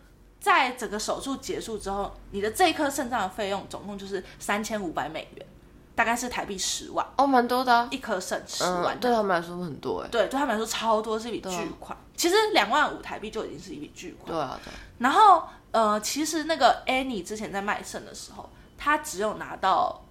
[0.41, 5.47] 在整个手术结束之后，你的这一颗肾脏的费用总共就是三千五百美元，
[5.95, 8.99] 大概是台币十万，哦，蛮多的啊，一颗肾十嗯，万。
[8.99, 11.97] 对他们来说很多哎，对，对他们来说超多，是一笔巨款。
[12.17, 14.27] 其实两万五台币就已经是一笔巨款。
[14.27, 20.03] 对啊，对啊，然后呃，其实那个 Annie 之前在卖肾的时候，她只有拿到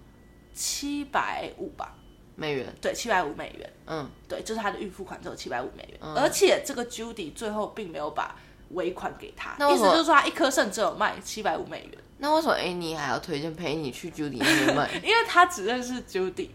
[0.55, 1.93] 七百五吧，
[2.35, 8.35] 美元，对，七百五美元，嗯，对，就是他的预付款只有七百五美元，而且这个 Judy 最后并没有把
[8.69, 14.89] 尾款给他，意思就是说他一颗肾只有卖七百五美元，那为什么 Annie 还要推荐陪你去 Judy 那边卖？
[15.03, 16.49] 因为他只认识 Judy，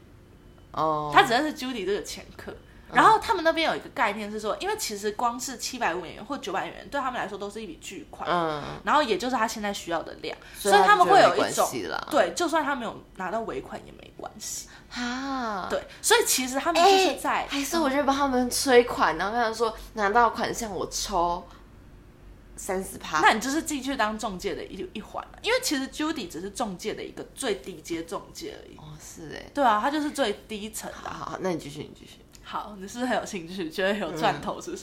[0.73, 2.55] 哦，他只认识 Judy 这个前客。
[2.93, 11.69] 然后他们那边有一个概念是说，因为其实光是七百五美元或九百美元对他们来说都是一笔巨款，嗯，然后也就是他现在需要的量，所以他们会有一种，
[12.11, 14.69] 对，就算他没有拿到尾款也没关系。
[14.93, 21.47] 啊，对，所以其实他们就是在、哎还是我就帮他们催款，然后跟他说拿到款项我抽。
[22.57, 28.77] 三十趴，那你就是进去当中介的一一环了，因为其实 Judy 只是中介的一个最低阶中介而已。
[28.77, 31.09] 哦是哎，对啊，他就是最低层的。
[31.09, 31.11] 好。
[31.11, 32.19] 好好，那你继续，你继续，
[32.51, 34.83] 好，你是不是很有兴趣，觉得有赚头是不是？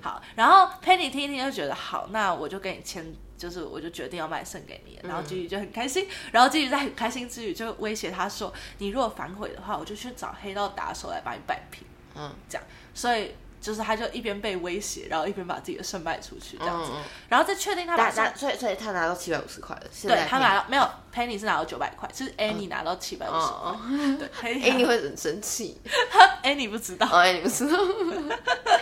[0.00, 3.04] 好，然后 Penny 听一听就觉得好，那我就跟你签，
[3.36, 16.90] 就是我就决定要卖肾给你，然后 Judy 就很开心，然后 Judy 在很开心之余就威胁他说，你如果反悔的话，我就去找黑道打手来把你摆平，嗯，这样，所以就是他就一边被威胁，然后一边把自己的肾卖出去这样子，
[17.28, 23.76] 然后再确定他把所以所以他拿到七百五十块了，对他拿到没有，Penny 是拿到九百块，是 Annie 拿到七百五十块。
[24.18, 25.78] 对，Annie 会很生气，
[26.42, 27.78] Annie 不知道，，Annie 不知道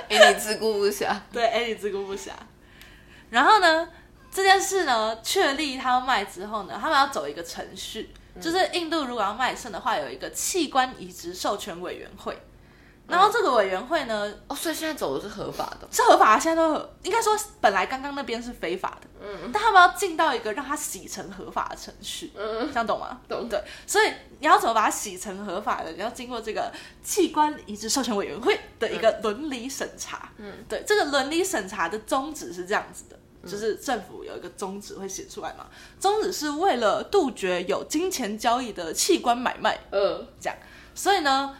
[0.08, 2.30] ，，Annie 自顾不暇， 对，Annie 自顾不暇。
[3.30, 3.88] 然后呢，
[4.32, 8.10] 这件事呢确立他要卖之后呢，他们要走一个程序，
[8.40, 12.40] 就是印度如果要卖肾的话，有一个器官移植授权委员会。
[13.08, 23.20] 然后这个委员会呢哦，所以现在走的是合法的，是合法的，现在都合应该说本来刚刚那边是非法的，嗯，但他们要进到一个让它洗成合法的程序，嗯，这样懂吗？
[23.28, 23.48] 懂。
[23.48, 25.92] 对，所以你要怎么把它洗成合法的？
[25.92, 26.70] 你要经过这个
[27.02, 33.18] 器官移植授权委员会的一个伦理审查，嗯，对，这个伦理审查的宗旨是这样子的。
[33.46, 35.64] 就是政府有一个宗旨会写出来嘛，
[36.00, 40.58] 宗旨是为了杜绝有金钱交易的器官买卖，嗯，这样，
[40.92, 41.56] 所以呢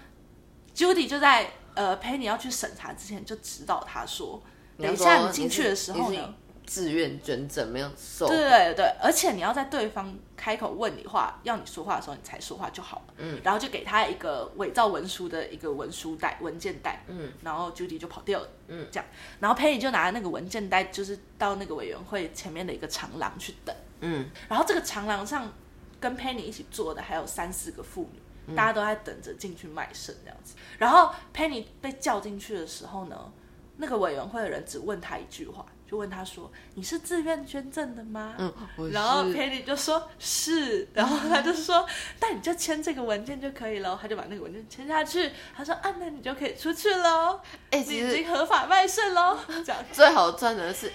[0.79, 4.41] ，Judy 就在呃 Penny 要去审查之前就指导他说，
[4.79, 6.23] 等一下你进去的时候你
[6.65, 19.07] 自愿捐赠没有收，对对对对，而且你要在对方开口问你话，要你说话的时候你才说话就好了，嗯，然后就给他一个伪造文书的一个文书袋文件袋，嗯，然后 Judy 就跑掉了，嗯，这样，
[19.41, 25.51] 然后 Penny 就拿那个文件袋，就是到那个委员会前面的一个长廊去等，嗯，然后这个长廊上
[25.99, 28.21] 跟 Penny 一起坐的还有三四个妇女，
[28.55, 30.55] 大家都在等着进去卖肾这样子。
[30.79, 33.33] 然后 Penny 被叫进去的时候呢，
[33.77, 38.53] 那个委员会的人只问他一句话，就问他说：“你是自愿捐赠的吗？”嗯，
[38.93, 41.87] 然后是 Penny 就说是，然后 他就说
[42.21, 45.31] ：“那你就签这个文件就可以了。”他就把那个文件签下去。
[45.57, 49.83] 他说：“啊，那你就可以出去喽，哎，你已经合法卖肾喽。”这样。
[49.93, 50.93] 最好赚的是，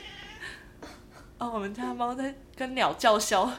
[1.39, 3.49] 哦，我们家猫在跟鸟叫嚣。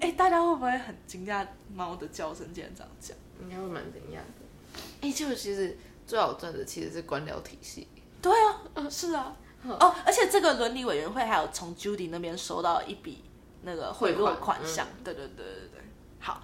[0.00, 3.16] 哎、大家会不会很惊讶猫的叫声竟然这样讲？
[3.40, 4.80] 应该会蛮惊讶的。
[5.00, 5.76] 哎，就其实
[6.06, 7.88] 最好赚的其实是官僚体系，
[8.20, 8.32] 对
[8.74, 9.36] 啊，是啊。
[9.64, 13.22] 哦，而且这个伦理委员会还有从 Judy 那边收到一笔
[13.62, 14.86] 那个贿赂款款项。
[15.04, 15.80] 对对对对对，
[16.18, 16.42] 好。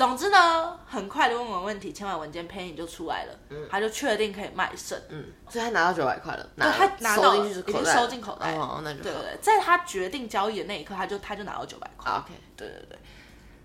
[0.00, 3.68] 总之呢，很快的问完问题，签完文件，Penny 就出来了，嗯。
[3.70, 8.52] 他就确定可以卖肾，嗯，所以他拿到九百块了，对拿他拿到已经收进口袋。
[8.52, 12.98] 了哦，那就对对对，在他决定交易的那一刻，他就他就拿到九百块，啊，OK，对对对。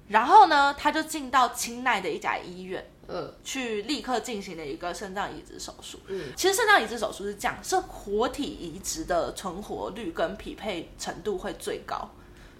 [0.10, 3.34] 然后呢，他就进到清奈的一家医院，嗯。
[3.46, 6.02] 去立刻进行了一个肾脏移植手术。
[6.08, 12.10] 嗯，其实肾脏移植手术是这样，是活体移植的存活率跟匹配程度会最高，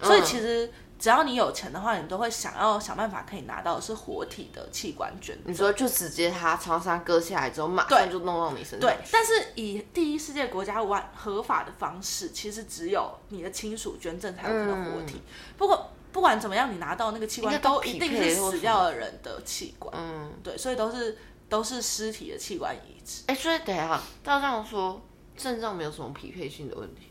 [0.00, 8.80] 所以其实只要你有钱的话，你都会想要想办法可以拿到的是活体的器官捐你说就直接他超商割下来之后，马上就弄到你身上。
[8.80, 15.20] 对去，，但是以第一世界国家完合法的方式，其实只有你的亲属捐赠才有这个活体。
[15.58, 23.24] 不过不管怎么样，你拿到那个器官都一定是死掉的人的器官，嗯，对，所以都是都是尸体的器官移植。
[23.26, 25.00] 哎，所以等一下，照这样说，
[25.36, 27.05] 肾脏没有什么匹配性的问题，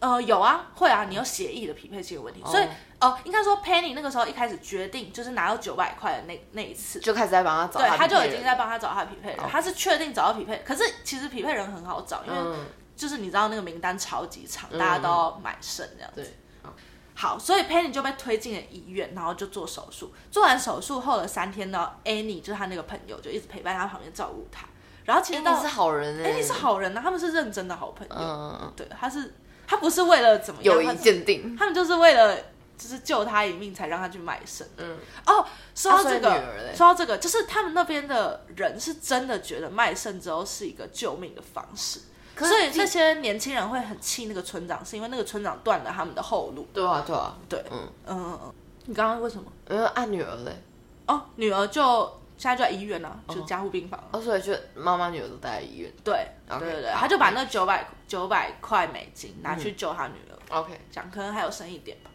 [0.00, 2.66] 呃，有啊，会啊，你有协议的匹配性的问题，所以
[3.00, 16.22] 哦，应该说 Penny 那个时候一开始决定就是拿到九百块的那那一次，就开始在帮他找对，他他就已经在帮他找他匹配人，他是确定找到匹配，可是其实匹配人很好找，因为嗯，就是你知道那个名单超级长，大家都要买肾这样子。
[16.22, 16.70] 对，
[17.14, 20.12] 好，所以 Penny 就被推进了医院，然后就做手术。
[20.30, 24.66] 做完手术后的三天呢，Annie 就是他那个朋友，就一直陪伴他旁边照顾他。
[25.04, 28.14] 然后其实到你是好人哎，Annie 是好人呢、他们是认真的好朋友。
[28.16, 29.34] 嗯，对，他是
[29.68, 32.34] 他不是为了怎么样，友谊他鉴定，他们就是为了
[32.78, 34.66] 就是救他一命才让他去卖肾。
[34.78, 36.42] 嗯，哦，说到这个，
[36.74, 42.00] 说到这个，就是他们那边的人是真的觉得卖肾之后是一个救命的方式，
[42.38, 46.66] 所以那些年轻人会很气那个村长，是因为那个村长断了他们的后路。
[46.72, 48.54] 对啊对啊，对，嗯嗯嗯嗯。
[48.86, 49.52] 你刚刚为什么？
[49.68, 50.62] 因为按女儿嘞，
[51.08, 54.02] 哦，女儿就现在就在医院呢、就加护病房。
[54.12, 60.58] 哦，所以就妈妈女儿都待在医院对对对对，好他就把那九百九百块美金拿去救他女儿。
[60.60, 62.10] ，OK，这样可能还有深一点吧。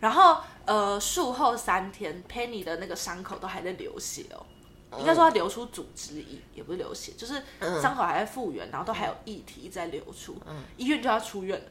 [0.00, 7.34] 然后呃，术后三天，Penny 的那个伤口都还在流血哦，应该说他流出组织液，也不是流血，就是
[7.82, 10.40] 伤口还在复原，然后都还有液体一直在流出。
[10.76, 11.66] 医院就要出院了，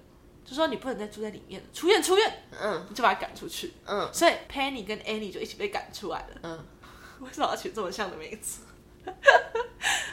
[0.46, 3.74] 就说你不能再住在里面了，出院出院，嗯就把他赶出去。
[3.86, 6.40] 嗯所以 Penny 跟 Annie 就一起被赶出来了。
[6.44, 6.66] 嗯，
[7.22, 8.62] 为什么要取这么像的名字？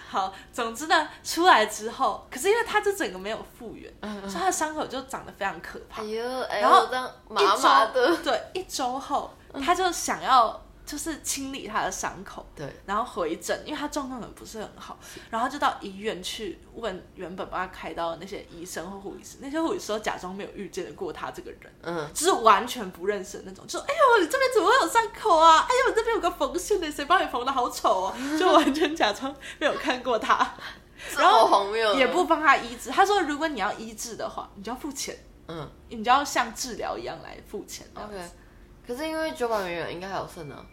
[0.09, 6.05] 好，总之呢，出来之后，可是因为他这整个没有复原，所以他的伤口就长得非常可怕哎。
[6.05, 6.91] 呦，哎然后一
[7.33, 10.64] 麻麻周的，对，一周后他就想要
[10.95, 14.97] 就是清理他的伤口，对，然后回诊，因为他状况很不是很好，
[15.29, 25.67] 然后就到医院去问原本帮他开刀的那些医生或护理师，那些护理师都假装没有遇见过他这个人，嗯，就是完全不认识的那种，就说：“哎呦，你这边怎么会有伤口啊？
[25.69, 30.55] 哎呦，你这边有个缝线的，谁帮你缝的好丑哦！” 就完全假装没有看过他，
[31.17, 32.91] 然后，也不帮他医治。
[32.91, 35.17] 他说：“如果你要医治的话，你就要付钱，
[35.49, 37.85] 嗯你就要像治疗一样来付钱。
[37.95, 38.17] ，OK，
[38.87, 40.67] 可是因为九百美元应该还有剩呢，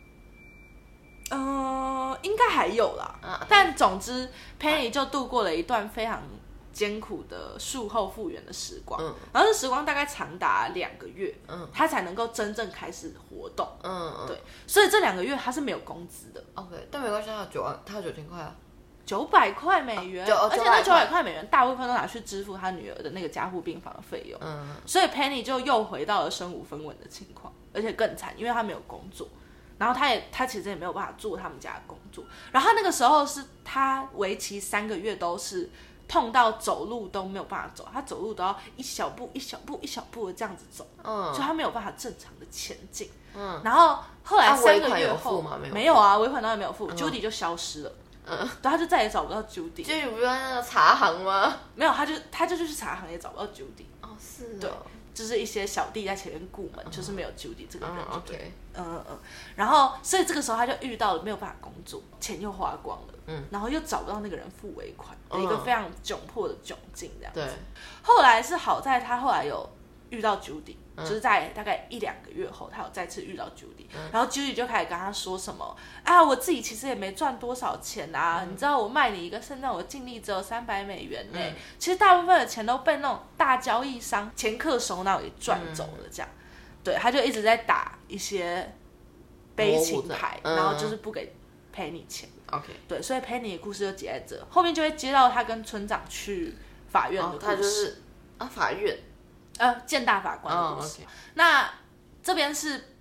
[1.31, 3.15] 嗯，应该还有啦。
[3.21, 6.21] 啊但总之，Penny 就度过了一段非常
[6.71, 9.01] 艰苦的术后复原的时光。
[9.01, 9.13] 嗯。
[9.33, 13.67] 然后这时光大概长达两个月，嗯，他才能够真正开始活动。
[13.83, 18.55] 嗯嗯，对，所以这两个月他是没有工资的，，OK，但没关系，他有九万，他有九千块啊，
[19.05, 24.39] 九百块美元，而且那九900百块美元大部分都拿去支付他女儿的那个加护病房的费用。
[24.41, 24.75] 嗯。
[24.85, 29.27] 所以 Penny 就又回到了身无分文的情况，而且更惨，因为他没有工作，
[29.81, 35.67] 然后他也他其实也没有办法做他们家的工作，然后那个时候是他为期三个月都是
[36.07, 43.09] 痛到走路都没有办法走，他走路都要一小步一小步一小步的这样子走，嗯，所以他没有办法正常的前进。
[43.33, 47.91] 嗯，然后后来啊三个月后没有啊，尾款当然没有付、j u d y 就消失了，
[48.27, 51.57] 嗯，对，他就再也找不到 Judy，就你不是在那个茶行吗？
[51.73, 54.69] 没有，他就他就去茶行也找不到 Judy，哦，是哦，对
[55.21, 58.23] 就是一些小弟在前面顾门，就是没有 Judy 这个人嗯
[58.73, 59.19] 嗯嗯嗯，
[59.55, 65.63] 然后所以这个时候他就遇到了没有办法工作，钱又花光了，嗯，然后又找不到那个人付尾款的一个嗯。
[65.63, 67.31] 非常窘迫的窘境，这样。
[67.35, 67.47] 对，
[68.01, 69.69] 后来是好在他后来有
[70.09, 78.51] 遇到 Judy，、就是嗯在大概一两个月后，他有再次遇到 Judy，、然后 Judy 就开始跟他说什么啊，我自己其实也没赚多少钱啊，嗯。
[78.51, 81.53] 你知道我卖你一个肾脏，我净利只有三百美元呢、嗯。
[81.79, 86.29] 其实大部分的钱都被那种大交易商前客首脑给赚走了，这样，
[86.83, 88.73] 对，他就一直在打一些
[89.55, 91.33] 悲情牌，然后就是不给
[91.71, 92.29] 赔你钱。
[92.51, 96.53] OK，对，所以 Penny 的故事就结在这，后面就会接到他跟村长去
[96.89, 98.01] 法院的哦故，事，他就是
[98.39, 98.97] 啊，法院，
[99.61, 101.01] 呃见大法官的哦故事。
[101.35, 101.69] 那
[102.23, 102.95] 这边是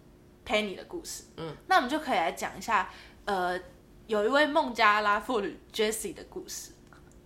[0.47, 2.91] Penny 的故事，嗯，那我们就可以来讲一下，
[3.25, 3.59] 呃，
[4.07, 6.73] 有一位孟加拉妇女 Jessie 的故事。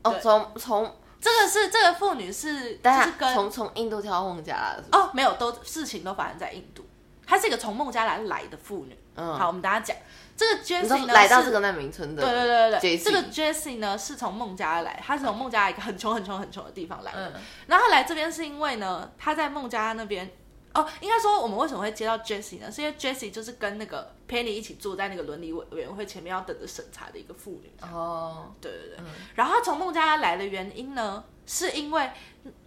[0.05, 6.87] 哦，从从这个是这个妇女是就等下是跟从从印度跳到孟加拉哦没有都事情都发生在印度，
[7.27, 8.97] 她是一个从孟加拉来的妇女。
[9.17, 9.97] 嗯，好，我们大家讲
[10.37, 17.33] 这个 Jessie 呢是来到这个难民村的，对对对对对，这个 Jessie 呢是从孟加拉来，她是从孟加拉一个很穷很穷很穷的地方来的。
[17.37, 20.29] 嗯然后她来这边是因为呢，她在孟加拉那边，
[20.75, 22.71] 哦，应该说我们为什么会接到 Jessie 呢？
[22.71, 27.73] 是因为 Jessie 就是跟那个 Penny 一起坐在那个伦理委委员会前面要等着审查的一个妇女。
[27.81, 29.05] 哦，对对对。
[29.37, 32.11] 然后她从孟加拉来的原因呢，是因为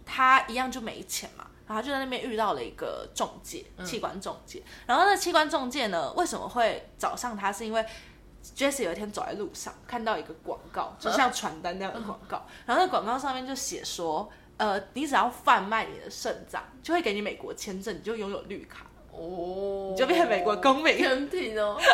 [0.06, 1.46] 她一样就没钱嘛。
[1.68, 4.62] 然后就在那边遇到了一个中介，器官中介。
[4.86, 7.52] 然后那器官中介呢，为什么会找上他？
[7.52, 7.84] 是因为
[8.56, 12.46] Jesse 有一天走在路上，看到一个广告，就像传单那样的广告。
[12.66, 18.86] 然后那广告上面就写说，呃，你只要贩卖你的肾脏，就会给你美国签证，你就拥有绿卡。
[19.10, 21.76] 哦，你就变成美国公民天体哦，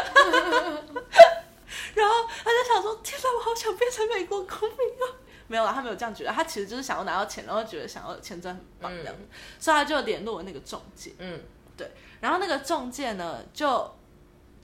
[1.94, 2.14] 然后
[2.44, 5.16] 他就想说：“天哪，我好想变成美国公民哦！”
[5.54, 9.22] 没有啦，他没有这样觉得，他其实就是想要拿到钱，然后觉得想要签证很棒这样子，
[9.60, 11.12] 所以他就联络了那个中介。
[11.18, 11.40] 嗯，
[11.76, 13.94] 对然后那个中介呢，就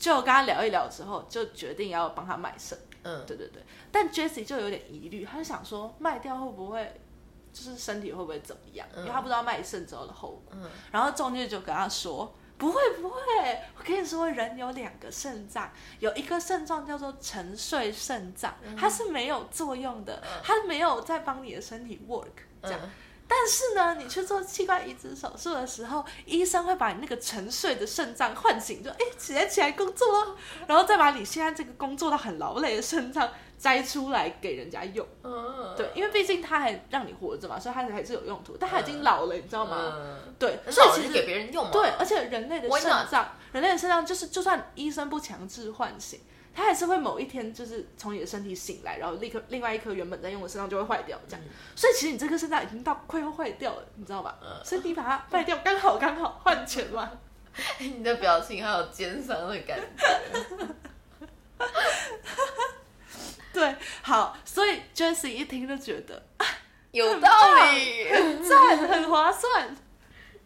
[0.00, 2.76] 就跟他聊一聊之后，就决定要帮他卖肾。
[3.04, 3.62] 嗯，对对对，
[3.92, 7.00] 但 Jessie 就有点疑虑，他就想说卖掉会不会
[7.52, 8.84] 就是身体会不会怎么样？
[8.96, 10.42] 因为他不知道卖肾之后的后果。
[10.52, 13.18] 嗯然后中介就跟他说：“不会不会，
[13.74, 22.26] 我跟你说，人有两个肾脏，有一个肾脏叫做沉睡肾脏，它是没有作用的，它没有在帮你的身体 work
[22.62, 22.80] 这样。
[23.32, 35.06] 但是呢，你去做器官移植手术的时候，医生会把你那个沉睡的肾脏唤醒，就哎起来起来工作哦，然后再把你现在这个工作到很劳累的肾脏摘出来给人家用。
[35.22, 38.56] 嗯，对，因为毕竟它还让你活着嘛，所以它还是有用途。
[38.58, 39.94] 但它已经老了，你知道吗？
[39.94, 41.70] 嗯，对，所以其实给别人用嘛。
[41.70, 46.18] 对，而且人类的肾脏，人类的肾脏就是，就算医生不强制唤醒，
[46.54, 51.44] 它还是会某一天就是从你的身体醒来，然后立刻另外一颗原本在用的肾脏就会坏掉，这样。
[51.74, 54.38] 所以其实你这颗肾脏已经到快要坏掉了，你知道吧？
[54.64, 57.10] 所以你把它坏掉，刚好刚好换钱嘛。
[57.78, 60.66] 你的表情还有奸商的感觉。
[63.52, 66.22] 对，好，所以 Jessie 一听就觉得
[66.92, 67.28] 有道
[67.64, 68.08] 理。
[68.10, 69.76] 很赞，很划算。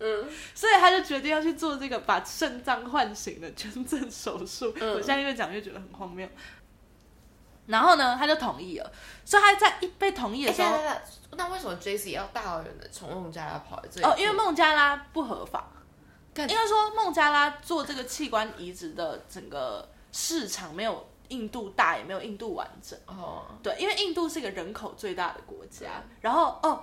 [0.00, 4.74] 嗯，所以他就决定要去做这个把肾脏唤醒的捐赠手术。
[4.80, 6.28] 嗯我现在越讲越觉得很荒谬。
[7.66, 8.92] 然后呢，他就同意了。
[9.24, 10.78] 所以他在一被同意哎，的时候，
[11.36, 14.06] 那为什么 J C 要大老远的从孟加拉跑来这里？
[14.06, 15.70] 哦，因为孟加拉不合法。
[16.34, 22.98] 干应该说孟加拉做这个器官移植的整个市场没有印度大，也没有印度完整。
[23.06, 26.82] 哦，对，因为印度是一个人口最大的国家，然后哦，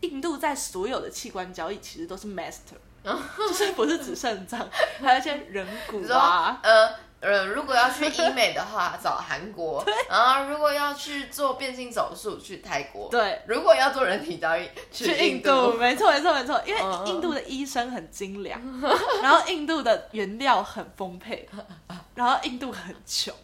[0.00, 4.68] 印度在所有的器官交易其实都是 master， 就是不是只肾脏，
[5.00, 18.60] 还有一些人骨啊，呃呃，如果要去医美的话，找韩国； 然后如果要去做变性手术，去泰国；对，如果要做人体交易，去印印度，没错没错没错，因为印度的医生很精良，
[19.20, 21.48] 然后印度的原料很丰沛，
[22.14, 23.34] 然后印度很穷，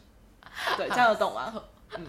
[0.76, 1.52] 对，这样有懂吗？
[1.96, 2.06] 嗯，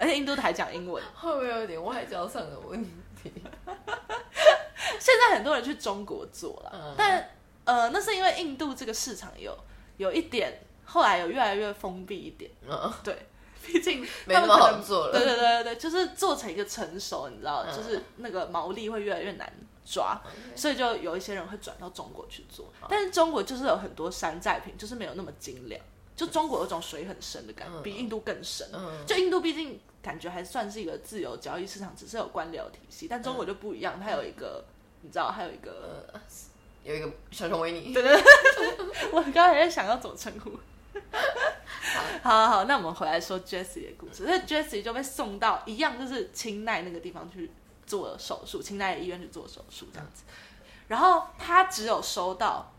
[0.00, 2.90] 而且印度还讲英文，会不会有点外交上的问题？
[5.00, 7.30] 现在很多人去中国做了，嗯但
[7.64, 9.56] 呃，那是因为印度这个市场有
[9.96, 12.50] 有一点，后来有越来越封闭一点。
[12.68, 13.26] 嗯，对，
[13.64, 19.52] 毕竟 没那么好做了对对对对对，就是做成一个成熟，你知道，嗯就是那个毛利会越来越难
[19.84, 20.20] 抓，
[20.54, 22.72] 所以就有一些人会转到中国去做。
[22.88, 25.80] 但是中国就是有很多山寨品，就是没有那么精良。
[26.14, 28.66] 就中国有种水很深的感觉，嗯比印度更深。
[28.72, 34.64] 嗯就印度毕竟感觉还算是一个自由交易市场，只是有官僚体系，但中国就不一样，它有一个。
[35.02, 36.20] 你知道，还有一个，呃，
[36.82, 40.50] 有一个小熊维尼，对对对，我刚才在想要怎么称呼。
[42.22, 44.24] 好好好，那我们回来说 Jessie 的故事。
[44.26, 47.52] 那 Jessie 就被送到一样，就是清奈那个地方去
[47.86, 50.24] 做手术，清奈的医院去做手术这样子。
[50.88, 52.72] 然后他只有收到，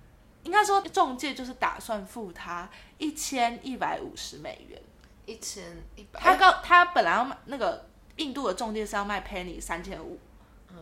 [0.43, 4.81] 应该说中介就是打算付他一千一百五十美元。
[5.27, 5.63] 一千
[5.95, 10.17] 一百，他告他本来要卖那个印度的中介是要卖 Penny 三千五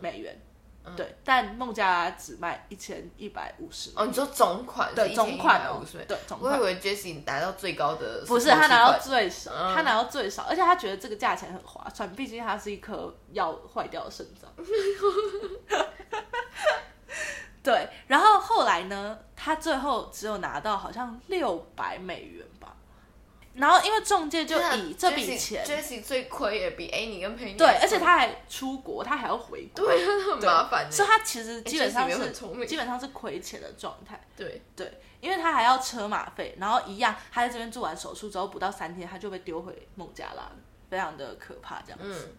[0.00, 0.40] 美元，
[0.96, 3.90] 对，但孟加拉只卖一千一百五十。
[3.96, 6.52] 哦，你说总款对总款哦五十，对总款。
[6.52, 9.74] 我以为 Jessie 拿到最高的不是他拿到最少，嗯。
[9.74, 14.48] 他拿到最少，而且他觉得这个价钱很划算，毕竟它是一颗要坏掉的肾脏。
[17.64, 22.76] 对，然后后来呢，他最后只有拿到好像六百美元吧。
[23.56, 32.30] 然后因为中介就以这笔钱，，Jessie 最亏也比 Annie 跟 Penny 对，而且亏他还出国，他还要回国，对啊很麻烦欸，所以他其实基本上是
[32.66, 34.20] 基本上是亏钱的状态。
[34.36, 40.50] 对，对，因为他还要车马费，然后一样，他在这边做完手术之后不到三天，他就被丢回孟加拉，
[40.90, 42.28] 非常的可怕，这样子。
[42.28, 42.36] 嗯，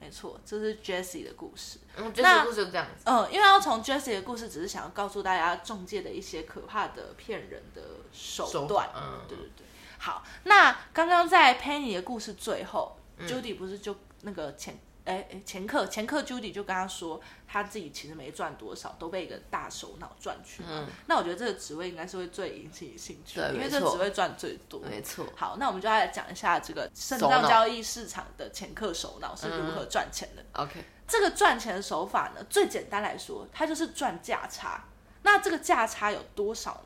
[0.00, 1.78] 没错，这是 Jessie 的故事。
[1.96, 8.88] 嗯那，Jessie 故事就这样子，嗯，因为要从 Jessie 的故事，只是想要告诉大家中介的一些可怕的骗人的手手段。
[8.88, 9.65] 法嗯对对对。
[10.06, 20.68] 好，那刚刚在 Penny 的故事最后、j 嗯 u d y 不是就那个前哎哎前客前客 Judy 就跟他说，他自己其实没赚多少，都被一个大首脑赚去了。
[20.70, 24.80] 嗯那我觉得这个职位应该是会最引起你兴趣，对因为这个职位赚最多。
[24.88, 30.44] 没错，好，那我们就要来讲一下这个肾脏交易市场的前客首脑是如何赚钱的。
[30.52, 34.84] OK，这个赚钱的手法呢，最简单来说，它就是赚价差。
[35.22, 36.84] 那这个价差有多少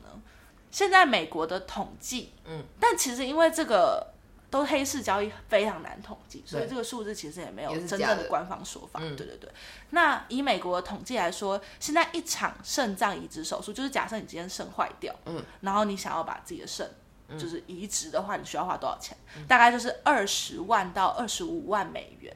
[0.71, 4.13] 现在美国的统计，嗯，但其实因为这个
[4.49, 8.99] 都黑市交易非常难统计，所以这个数字其实也没有真正的官方说法。
[9.03, 9.49] 嗯对对对。
[9.91, 16.89] 那以美国的统计来说，现在一场肾脏移植手术，就是假设你今天肾坏掉，嗯，然后你想要把自己的肾
[17.37, 19.17] 就是移植的话，你需要花多少钱？
[19.37, 22.35] 嗯大概就是二十万到二十五万美元。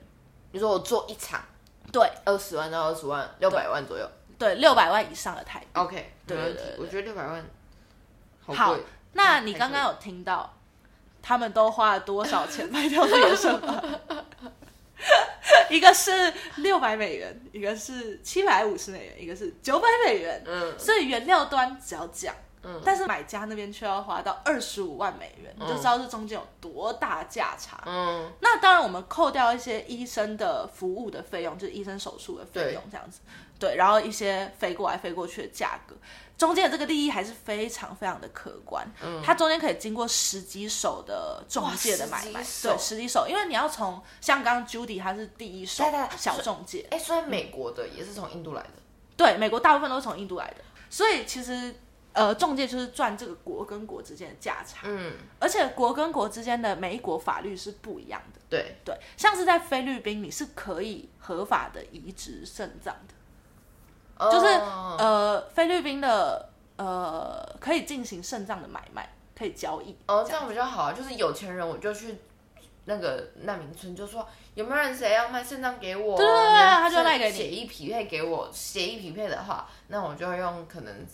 [0.51, 1.43] 你说我做一场
[1.91, 5.67] 对二十万到二十万，六百万左右对，六百万以上的台币。
[5.73, 7.45] ，OK，对没问题对对对我觉得六百万
[8.45, 8.77] 好好，
[9.13, 10.57] 那你刚刚有听到
[11.21, 13.83] 他们都花了多少钱卖掉的肾吗？
[15.69, 20.43] 一个是六百美元，一个是七百五十美元，一个是九百美元。
[20.45, 22.33] 嗯所以原料端只要讲，
[22.83, 27.83] 但是买家那边却要花到二十五万美元，你就知道这中间有多大价差。
[27.85, 33.19] 嗯，那当然，我们扣掉一些医生的服务的费用，就是医生手术的费用这样子，
[33.59, 35.95] 对，然后一些飞过来飞过去的价格，
[36.37, 38.85] 中间的这个利益还是非常非常的可观。
[39.01, 45.83] 嗯，它中间可以经过十几手的中介的买卖，对，十几手，因为你要从像刚刚 Judy 他是第一手
[46.17, 48.69] 小中介，哎，所以美国的也是从印度来的，
[49.17, 50.57] 对，美国大部分都是从印度来的，
[50.89, 51.75] 所以其实。
[52.15, 58.77] 呃，中介就是赚这个国跟国之间的价差，嗯，而且国跟国之间的每一国法律是不一样的，对。
[58.85, 63.13] 对，像是在菲律宾，你是可以合法的移植肾脏的，
[64.19, 64.45] 就是
[64.97, 72.17] 呃，菲律宾的呃可以进行肾脏的买卖，可以交易，哦，这样比较好啊，就是有钱人我就去
[72.85, 81.05] 那个难民村，就说有没有人谁要卖肾脏给我，对对对，他就卖给你，协议匹配给我，协议匹配的话，那我就用可能。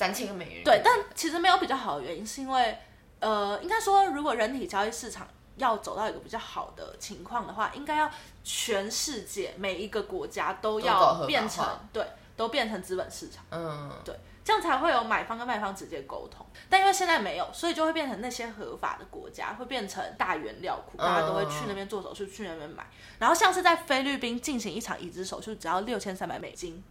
[0.00, 0.64] 三千个美元。
[0.64, 2.78] 对，但其实没有比较好的原因，是因为，
[3.18, 8.10] 呃，应该说，如果人体交易市场要走到一个比较好的情况的话，应该要
[8.42, 11.62] 全世界每一个国家都要变成
[11.92, 12.02] 对，
[12.40, 13.44] 都变成资本市场。
[13.50, 16.46] 嗯，对，这样才会有买方跟卖方直接沟通。
[16.70, 22.86] 但因为现在没有，所以就会变成那些合法的国家会变成大原料库，大家都会去那边做手术，去那边买。
[23.18, 26.82] 然后像是在菲律宾进行一场移植手术，只要六千三百美金。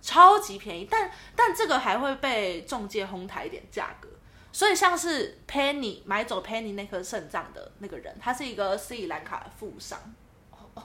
[0.00, 4.08] 超级便宜，但但这个还会被中介哄抬一点价格，
[4.52, 9.98] 所以像是 Penny 买走 Penny 那颗肾脏的那个人，他是一个斯里兰卡的富商，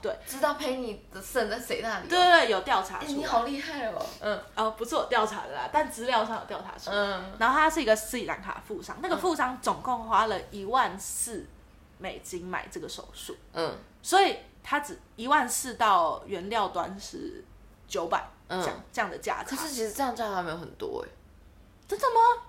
[0.02, 2.08] 对，知道 Penny 的肾在谁那里？
[2.08, 3.12] 对对对，有调查出来。
[3.12, 6.90] 你好厉害哦，嗯，哦，不是我调查的啦，但资料上有调查出。
[6.90, 11.46] 嗯，然后他是一个斯里兰卡富商，那个富商总共花了一万四
[11.98, 17.44] 美金买这个手术，嗯，所以他只一万四到原料端是
[17.88, 18.28] 九百。
[18.46, 21.08] 这样这样的价可是其实这样价差没有很多哎，
[21.88, 22.42] 真的吗？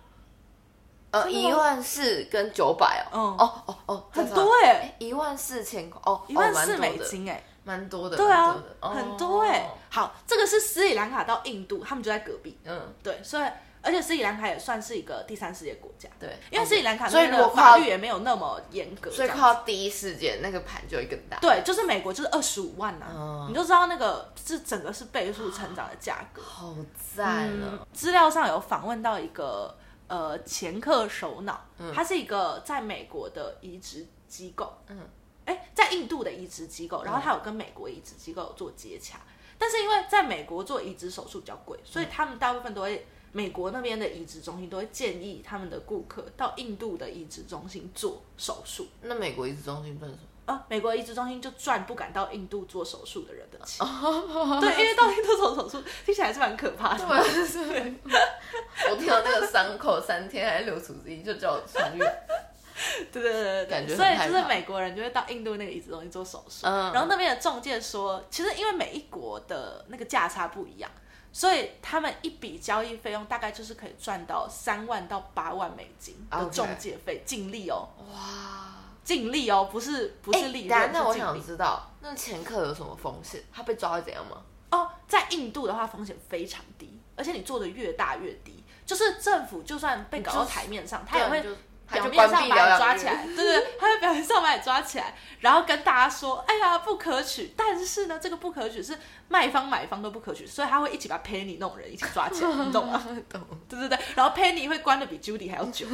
[1.21, 9.69] 呃，一万四跟九百哦，哦哦哦，很多哎，一万四千块哦，一万四美金哎，蛮多的，对啊，很多哎。
[9.89, 13.45] 好，这个是斯里兰卡到印度，他们就在隔壁，嗯，对，所以。
[13.87, 21.37] 而且斯里兰卡也算是一个第三世界国家，对，因为斯里兰卡所以法律也没有那么严格，所以靠第一世界那个盘就会更大。
[21.39, 26.73] 对，就是美国就是二十五万呐，你就知道那个是整个是倍数成长的价格，好
[27.15, 27.77] 赞啊！
[27.93, 29.77] 资料上有访问到一个
[30.07, 34.99] 呃前客首脑，他是一个在美国的移植机构，嗯，
[35.45, 39.19] 哎，在印度的移植机构，然后他有跟美国移植机构做接洽，
[39.57, 43.05] 但是因为在美国做移植手术比较贵，所以他们大部分都会。
[43.35, 48.87] 美国那边的移植中心都会建议他们的顾客到印度的移植中心做手术。
[49.01, 50.23] 那美国移植中心赚什么？
[50.45, 53.85] 啊，美国移植中心就赚不敢到印度做手术的人的钱。
[54.61, 56.99] 对，因为到印度做手术听起来是蛮可怕的。
[57.05, 57.93] 对，
[58.91, 62.05] 我听到那个伤口三天还是流出之就叫我穿越。
[63.11, 66.65] 对对对对，感觉所以就是美国人就会到印度那个移植中心做手术。
[66.67, 66.91] 嗯。
[66.93, 70.91] 然后那边的中介说，其实因为每一国的那个价差不一样。
[71.31, 77.89] 所以他们一笔交易费用大概就是可以赚到三万到八万美金的中介费，净利哦。
[78.09, 78.64] 哇，
[79.05, 80.89] 净利哦，不是不是利润。
[80.91, 83.41] 那我想知道，那前客有什么风险？
[83.53, 84.41] 他被抓会怎样吗？
[84.71, 91.45] 哦，在印度的话风险非常低，而且你做的越大越低，就是政府就算被搞到台面上，他也会。
[91.87, 98.97] 表面上把你抓起来，对对，他会表面上把你抓起来，然后跟大家说：“哎呀，不可取。”但是呢，这个不可取是
[99.27, 102.99] 卖方买方都不可取，所以他会一起把 Penny 那种人一起抓起来，你懂吗？
[103.29, 103.39] 懂。
[103.69, 105.85] 对对对，然后 Penny 会关的比 Judy 还要久，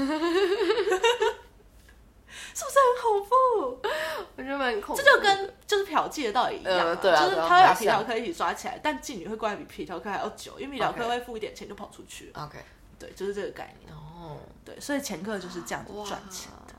[2.53, 3.87] 是不是很恐怖？
[4.35, 5.01] 我觉得蛮恐怖。
[5.01, 12.31] 这就跟就是嫖妓的道理一样，对就是他会把皮条客一起抓起来，但妓女会关的比皮条客还要久，因为皮条客会付一点钱就跑出去。
[12.35, 12.57] OK，
[12.99, 13.93] 对，就是这个概念。
[13.93, 16.75] 哦，对，所以前客就是这样子赚钱的。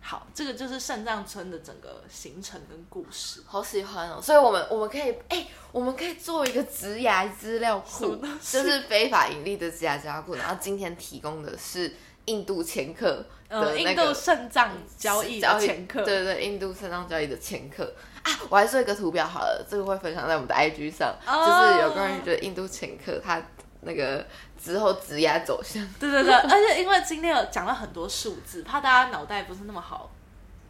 [0.00, 4.18] 好，这个就是肾脏村的整个行程跟故事，好喜欢哦。
[4.22, 10.34] 所以，我们我们可以，哎，我们可以做一个职涯资料库，就是非法盈利的职涯资料库。
[10.34, 11.94] 然后今天提供的是
[12.24, 18.32] 印度前客的印度肾脏交易的前客，对对，印度肾脏交易的前客啊。
[18.48, 23.42] 我还做一个图表好了，这个会分享在我们的 IG 上，就是有关于的印度前客他。
[23.80, 24.26] 那个
[24.60, 30.10] 之后直压走向，对对对，而且因为今天有讲了很多数字，怕大家脑袋不是那么好，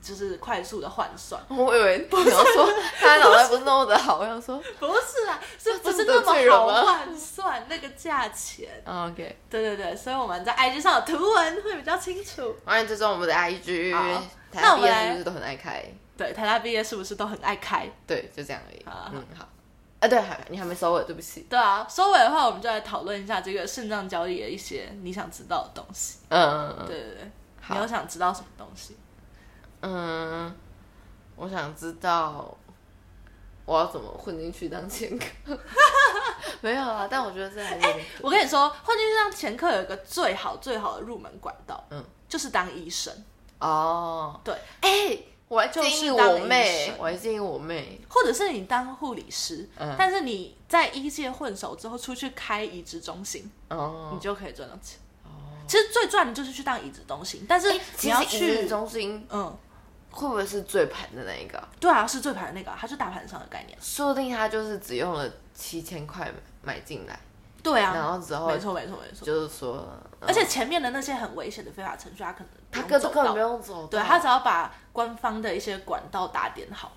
[0.00, 1.40] 就是快速的换算。
[1.48, 2.68] 我以为你要说
[2.98, 12.54] 他脑袋不是那么的好，我想说 不是啊，是不是那么好换算那个价钱？OK，对对对，所以我们在 IG 上的图文会比较清楚。
[12.64, 13.92] 欢迎追踪我们的 IG。
[14.52, 15.84] 那我们是不是都很爱开？
[16.16, 17.88] 对，台大毕业是不是都很爱开？
[18.06, 18.82] 对，就这样而已。
[18.86, 19.46] 嗯，好。
[20.00, 21.46] 哎，对，还你还没收尾，对不起。
[21.50, 26.18] 对啊，收尾的话，我们就来讨论一下这个肾脏交易的一些你想知道的东西。
[26.28, 27.30] 嗯，对对对，
[27.70, 28.96] 你有想知道什么东西？
[29.82, 30.54] 嗯，
[31.36, 32.56] 我想知道
[33.64, 35.58] 我要怎么混进去当前客。
[36.60, 37.86] 没有啊，但我觉得这还是
[38.20, 43.12] 我跟你说，混进去当前客有一个最好最好的入门管道，嗯，就是当医生。
[43.60, 44.40] 哦。
[44.42, 54.98] 对，哎，我还就是建议我妹，我还建议我妹，或者是你当护理师，嗯但是你在医界混熟之后，出去开移植中心，哦你，就可以赚到钱。
[55.24, 55.30] 哦
[55.68, 57.70] 其实最赚的就是去当移植中心，但是
[58.00, 59.54] 你要去，中心嗯，
[60.10, 61.68] 会不会是最盘的那一个啊？
[61.78, 63.78] 对啊，是最盘的那个啊、它是大盘上的概念。
[63.80, 66.24] 说不定他就是只用了七千块
[66.62, 67.18] 买买进来，
[67.62, 69.24] 对啊，然后之后没错没错没错。
[69.24, 69.86] 就是说，
[70.20, 76.92] 而且前面的那些很危险的非法程序，他可能他根根本不用走到，对他只要把官方的一些管道打点好，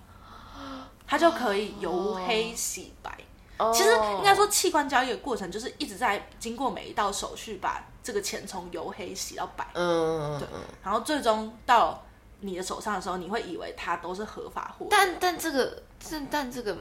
[1.06, 3.12] 他就可以由黑洗白。
[3.58, 12.04] 哦其实应该说，器官交易的过程就是一直在经过每一道手续，把这个钱从由黑洗到白，嗯，对嗯，然后最终到
[12.42, 14.88] 你的手上的时候，你会以为它都是合法货。
[14.90, 16.78] 但但这个但但这个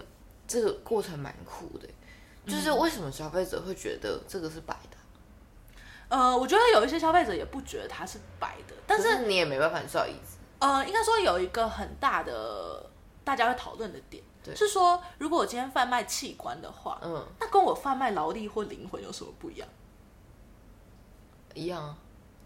[0.48, 1.88] 这个过程蛮酷的，
[2.44, 4.96] 嗯就是为什么消费者会觉得这个是白的？
[6.08, 12.84] 呃，我觉得有一些消费者也不觉得它是白的，但是是你也没办法照椅子，呃，应该说有一个很大的
[13.22, 19.68] 大家会讨论的点，对是说如果我今天贩卖器官的话，嗯，那跟我贩卖劳力或灵魂有什么不一样？
[21.54, 21.96] 一样啊，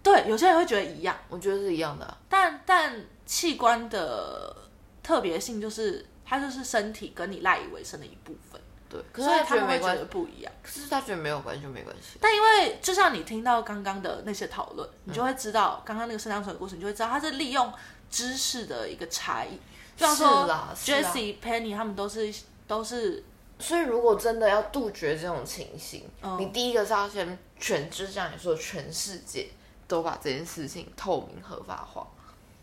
[0.05, 4.55] 对，有些人会觉得一样，我觉得是一样的啊，但但器官的
[5.03, 10.53] 特别性就是它就是身体跟你赖以为生的一部分，对，可是所以他他们会觉觉得不一样。
[10.63, 17.73] 可是他觉得没有关系就没关系，但因为就像你听到刚刚的那些讨论，你嗯就会知道刚刚那个肾脏水的故事，你就会知道它是利用
[18.11, 19.59] 知识的一个差异。
[19.97, 22.35] 就像说是啦是啦 Jesse、Penny 他们都是
[22.67, 23.23] 都是
[23.59, 29.49] 所以如果真的要杜绝这种情形，嗯你第一个是要先全，就像你说的，全世界
[29.87, 32.07] 都把这件事情透明合法化，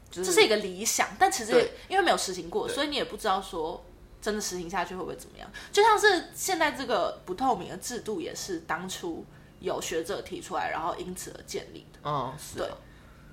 [0.09, 1.71] 就这是一个理想，但其实对。
[1.87, 3.83] 因为没有实行过，所以你也不知道说
[4.21, 5.49] 真的实行下去会不会怎么样。
[5.71, 9.25] 就像是现在这个不透明的制度，也是当初
[9.59, 12.69] 有学者提出来，然后因此而建立的，嗯，是对，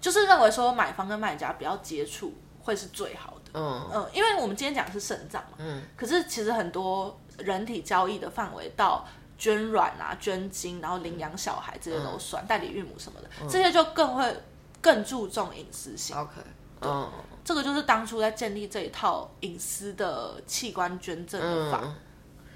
[0.01, 3.51] 就是认为说买方跟卖家不要接触会是最好的。
[3.55, 3.91] 嗯。
[3.93, 9.07] 嗯，因为我们今天讲的是肾脏嘛，嗯，可是其实很多人体交易的范围到
[9.39, 14.36] 捐卵啊、捐精，然后领养小孩这些都算，代理孕母什么的，这些就更会
[14.80, 16.16] 更注重隐私性。
[16.16, 16.32] OK，
[16.80, 17.09] 嗯
[17.45, 21.95] 这个就是当初在建立这一套隐私的器官捐赠的法，嗯。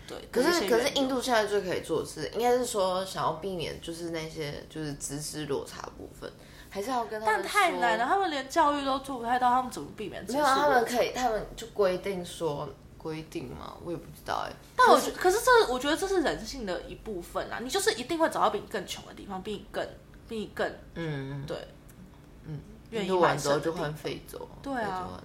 [0.06, 0.18] 对。
[0.30, 6.30] 可是可是印度现在最可以做的是，应该是说想要避免就是那些就是知识落差部分，
[6.68, 8.04] 还是要跟他们但太说难了，。
[8.04, 10.44] 他们连教育都做不太到，他们怎么避免知没有？
[10.44, 12.68] 他们可以，他们就规定说
[13.02, 17.58] 规定吗，我也不知道哎、但我觉可是这，我觉得这是人性的一部分啊。
[17.60, 19.86] 你就是一定会找到比你更穷的地方，比你更
[20.28, 21.56] 比你更嗯，对，
[22.44, 25.20] 嗯，愿意完之后就换非洲，对啊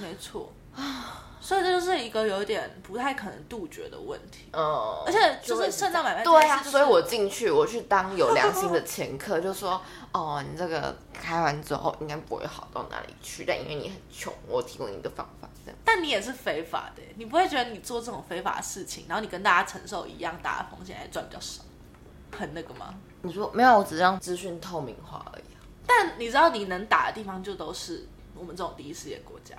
[0.00, 4.50] 没错啊所以这就是一个有点不太可能杜绝的问题。
[4.52, 4.62] 嗯，
[5.06, 9.80] 而且就是肾脏买卖这对啊，所以我进去，我去当有良心的 前客，就说
[10.12, 15.78] 哦，你这个开完之后应该不会好到哪里去，但因为你很穷，我提供你一个方法，这样。
[15.84, 21.62] 但你也是非法的，你不会觉得你做这种非法的事情，然后你跟大家承受一样大的风险，还赚比较少，
[22.36, 22.94] 很那个吗？
[23.22, 25.60] 你说没有，我只是让资讯透明化而已啊。
[25.86, 29.56] 但你知道你能打的地方就都是我们这种第一世界国家，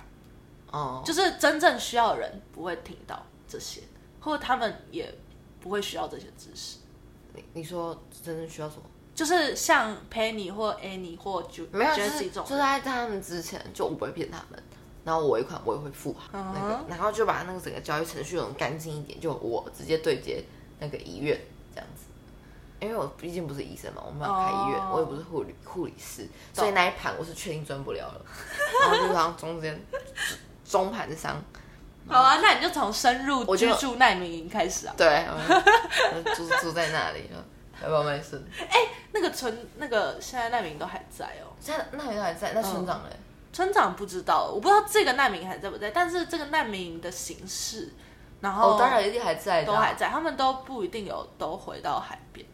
[0.70, 3.82] 哦，就是真正需要的人不会听到这些，
[4.20, 5.14] 或者他们也
[5.60, 6.78] 不会需要这些知识。
[7.34, 8.82] 你你说真正需要什么？
[9.14, 14.62] 就是像 Penny 或 Annie 或有，就 Jessie 是这种就是在他们之前，就我不会骗他们，
[15.04, 20.44] 然后我尾款我也会付好那个，然后就把那个整个交易程序弄干净一点，就我直接对接
[20.78, 21.40] 那个医院
[21.74, 22.04] 这样子。
[22.80, 28.20] 因为我毕竟不是医生嘛，我没有开医院哦我也不是护理护理师，所以那一盘我是确定赚不了了。
[28.82, 29.80] 然后就让中间
[30.64, 31.40] 中盘商，
[32.08, 34.94] 好啊，那你就从深入居住难民营开始啊。
[34.96, 35.24] 对，
[36.34, 37.44] 住 住在那里了，
[37.82, 38.42] 要不要卖肾？
[39.12, 43.16] 那个村那个现在难民都还在哦，现在那里都还在，那村长嘞？
[43.52, 47.92] 村长不知道，我不知道这个难民还在不在，但是这个难民营的形式，
[48.40, 52.46] 然后哦，当然一定还在都还在，他们都不一定有都回到海边。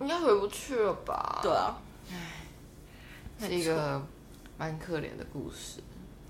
[0.00, 1.40] 应该回不去了吧？
[1.42, 1.76] 对啊，
[3.38, 4.00] 是一个
[4.56, 5.82] 蛮可怜的故事。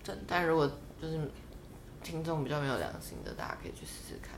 [0.02, 0.22] 真的。
[0.26, 0.68] 但如果
[1.00, 1.20] 就是
[2.02, 4.32] 听众比较没有良心的，大家可以去试试看。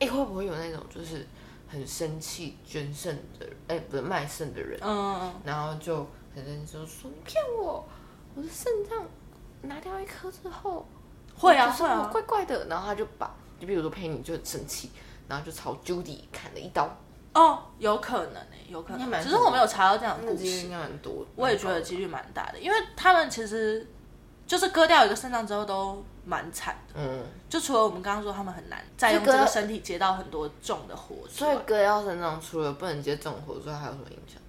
[0.00, 1.26] 哎、会不会有那种就是
[1.68, 7.86] 很生气捐肾的人，哎、不是卖肾的人，嗯，然后就很生气，就说你骗我，
[8.34, 9.06] 我的肾脏
[9.62, 10.86] 拿掉一颗之后，
[11.36, 14.90] 会啊会啊怪怪的，然后他就把就比如说佩妮就很生气，
[15.28, 16.88] 然后就朝 Judy 砍了一刀，
[17.34, 19.22] 哦，有可能呢、有可能。
[19.22, 21.26] 只是我没有查到这样的故事应，该蛮多。
[21.36, 23.86] 我也觉得几率蛮大的，因为他们其实
[24.46, 26.94] 就是割掉一个肾脏之后都蛮惨的。
[26.96, 34.40] 嗯，就除了我们刚刚说他们很难再用这个这个身体接到很多重的活，所以割掉肾脏除了不能接重活之外，还有什么影响？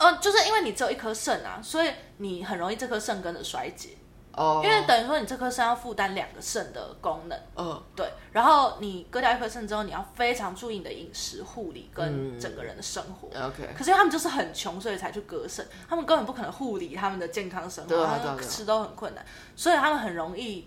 [0.00, 3.90] 哦，就是因为你只有一颗肾啊，所以你很容易这颗肾跟着衰竭，
[4.32, 7.38] 哦，因为等于说你这颗肾要负担两个肾的功能。
[7.54, 13.28] 嗯，对，然后你割掉一颗肾之后，你要非常注意你的饮食护理跟嗯整个人的生活。
[13.28, 19.22] OK，可是因为他们就是很穷，所以才去割肾，他们根本不可能护理他们的健康生活，他对啊对啊对啊们吃都很困难，
[19.54, 20.66] 所以他们很容易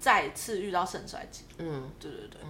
[0.00, 1.42] 再次遇到肾衰竭。
[1.58, 2.40] 嗯对对对。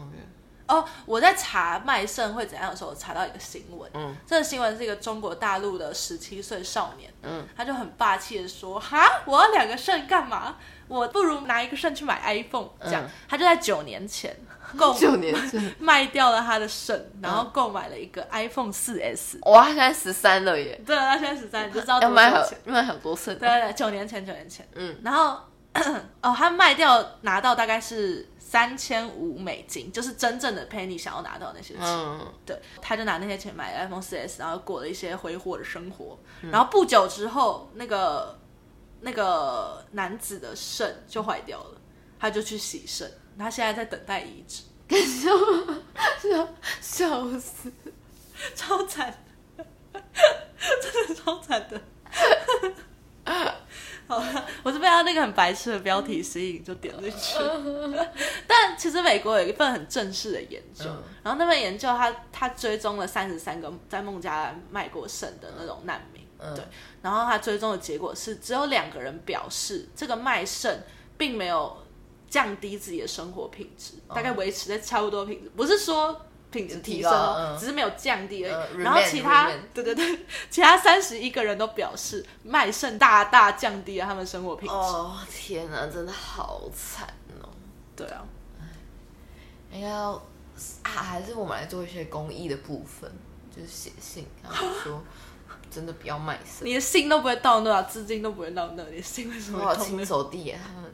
[0.73, 3.91] 哦，我在查卖肾会怎样的时候，我查到一个新闻。
[3.95, 10.57] 嗯，这个新闻是一个中国大陆的十七岁少年，嗯，他就很霸气的说：“哈，我要两个肾干嘛？
[10.89, 14.35] 我不如拿一个肾去买 iPhone。”这样，嗯他就在九年前
[14.77, 19.39] 购 九年前， 卖掉了他的肾，然嗯后购买了一个 iPhone 四 S。
[19.43, 22.59] 哇，他现在十三了耶，对，他现在十三，你就知道要卖好多少钱。
[22.64, 25.39] 卖好多肾，对对对，九年前，九年前，嗯，然后
[26.23, 31.82] 哦，他卖掉拿到大概是三千五美金，就是真正的 Penny 想要拿到那些钱。
[31.82, 36.18] 嗯，对，他就拿那些钱买 iPhone 4S，然后过了一些挥霍的生活。
[36.42, 38.38] 嗯然后不久之后，那个
[39.00, 41.80] 那个男子的肾就坏掉了，
[42.20, 44.64] 他就去洗肾，他现在在等待移植，
[46.82, 47.72] 笑死，
[48.55, 49.24] 超惨
[49.57, 49.64] 的，
[50.82, 51.80] 真的超惨的。
[54.09, 57.38] 好了，我是被他那个很白痴的标题吸引，就点进去。
[58.46, 66.64] 但其实美国有一份很正式的研究，嗯然后那份研究他他追踪了三十三个在孟加拉卖过肾的那种难民，嗯对，
[67.00, 70.82] 然后他追踪的结果是只有两个人表示这个卖肾
[71.16, 71.78] 并没有
[72.28, 76.26] 降低自己的生活品质，大概维持在差不多品质，不是说。
[76.53, 78.76] 品质提升只是没有降低而已。
[78.76, 84.74] 嗯然后其他对对对，其他三十一个人都表示卖肾大大降低了他们生活品质。
[84.74, 87.09] 哦，天哪，真的好惨
[87.42, 87.48] 哦。
[87.96, 88.22] 对啊，
[89.72, 90.22] 应该要啊，
[90.84, 93.11] 还是我们来做一些公益的部分，
[93.55, 95.03] 就是写信，然后说
[95.70, 100.05] 真的不要卖肾，你的信都不会到那啊，资金都不会到那，你的信为什么我好亲？
[100.05, 100.92] 手递给他们。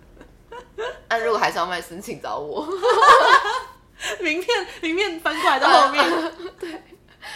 [1.09, 2.67] 那、如果还是要卖肾，请找我。
[4.23, 6.05] 名片名片翻过来到后面，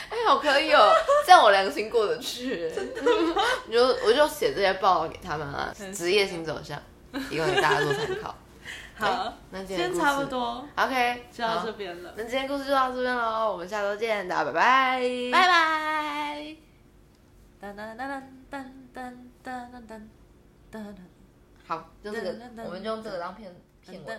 [0.09, 0.93] 哎、好可以哦，
[1.27, 2.71] 这样我良心过得去。
[2.71, 6.81] 真的我就我就写这些报告给他们啊，职业新走向，
[7.29, 8.37] 提供给大家做参考。
[8.95, 15.01] 好，那今天差不多 OK，就到好这边了，那今天故事就到这边喽，我们下周见，大家拜拜，
[15.33, 16.57] 拜拜。
[17.61, 19.51] 噔噔噔噔噔噔噔
[19.89, 20.01] 噔
[20.71, 20.97] 噔噔
[21.67, 23.53] 好，就这个噔噔，噔我们就用这个当片
[23.85, 24.15] 片尾。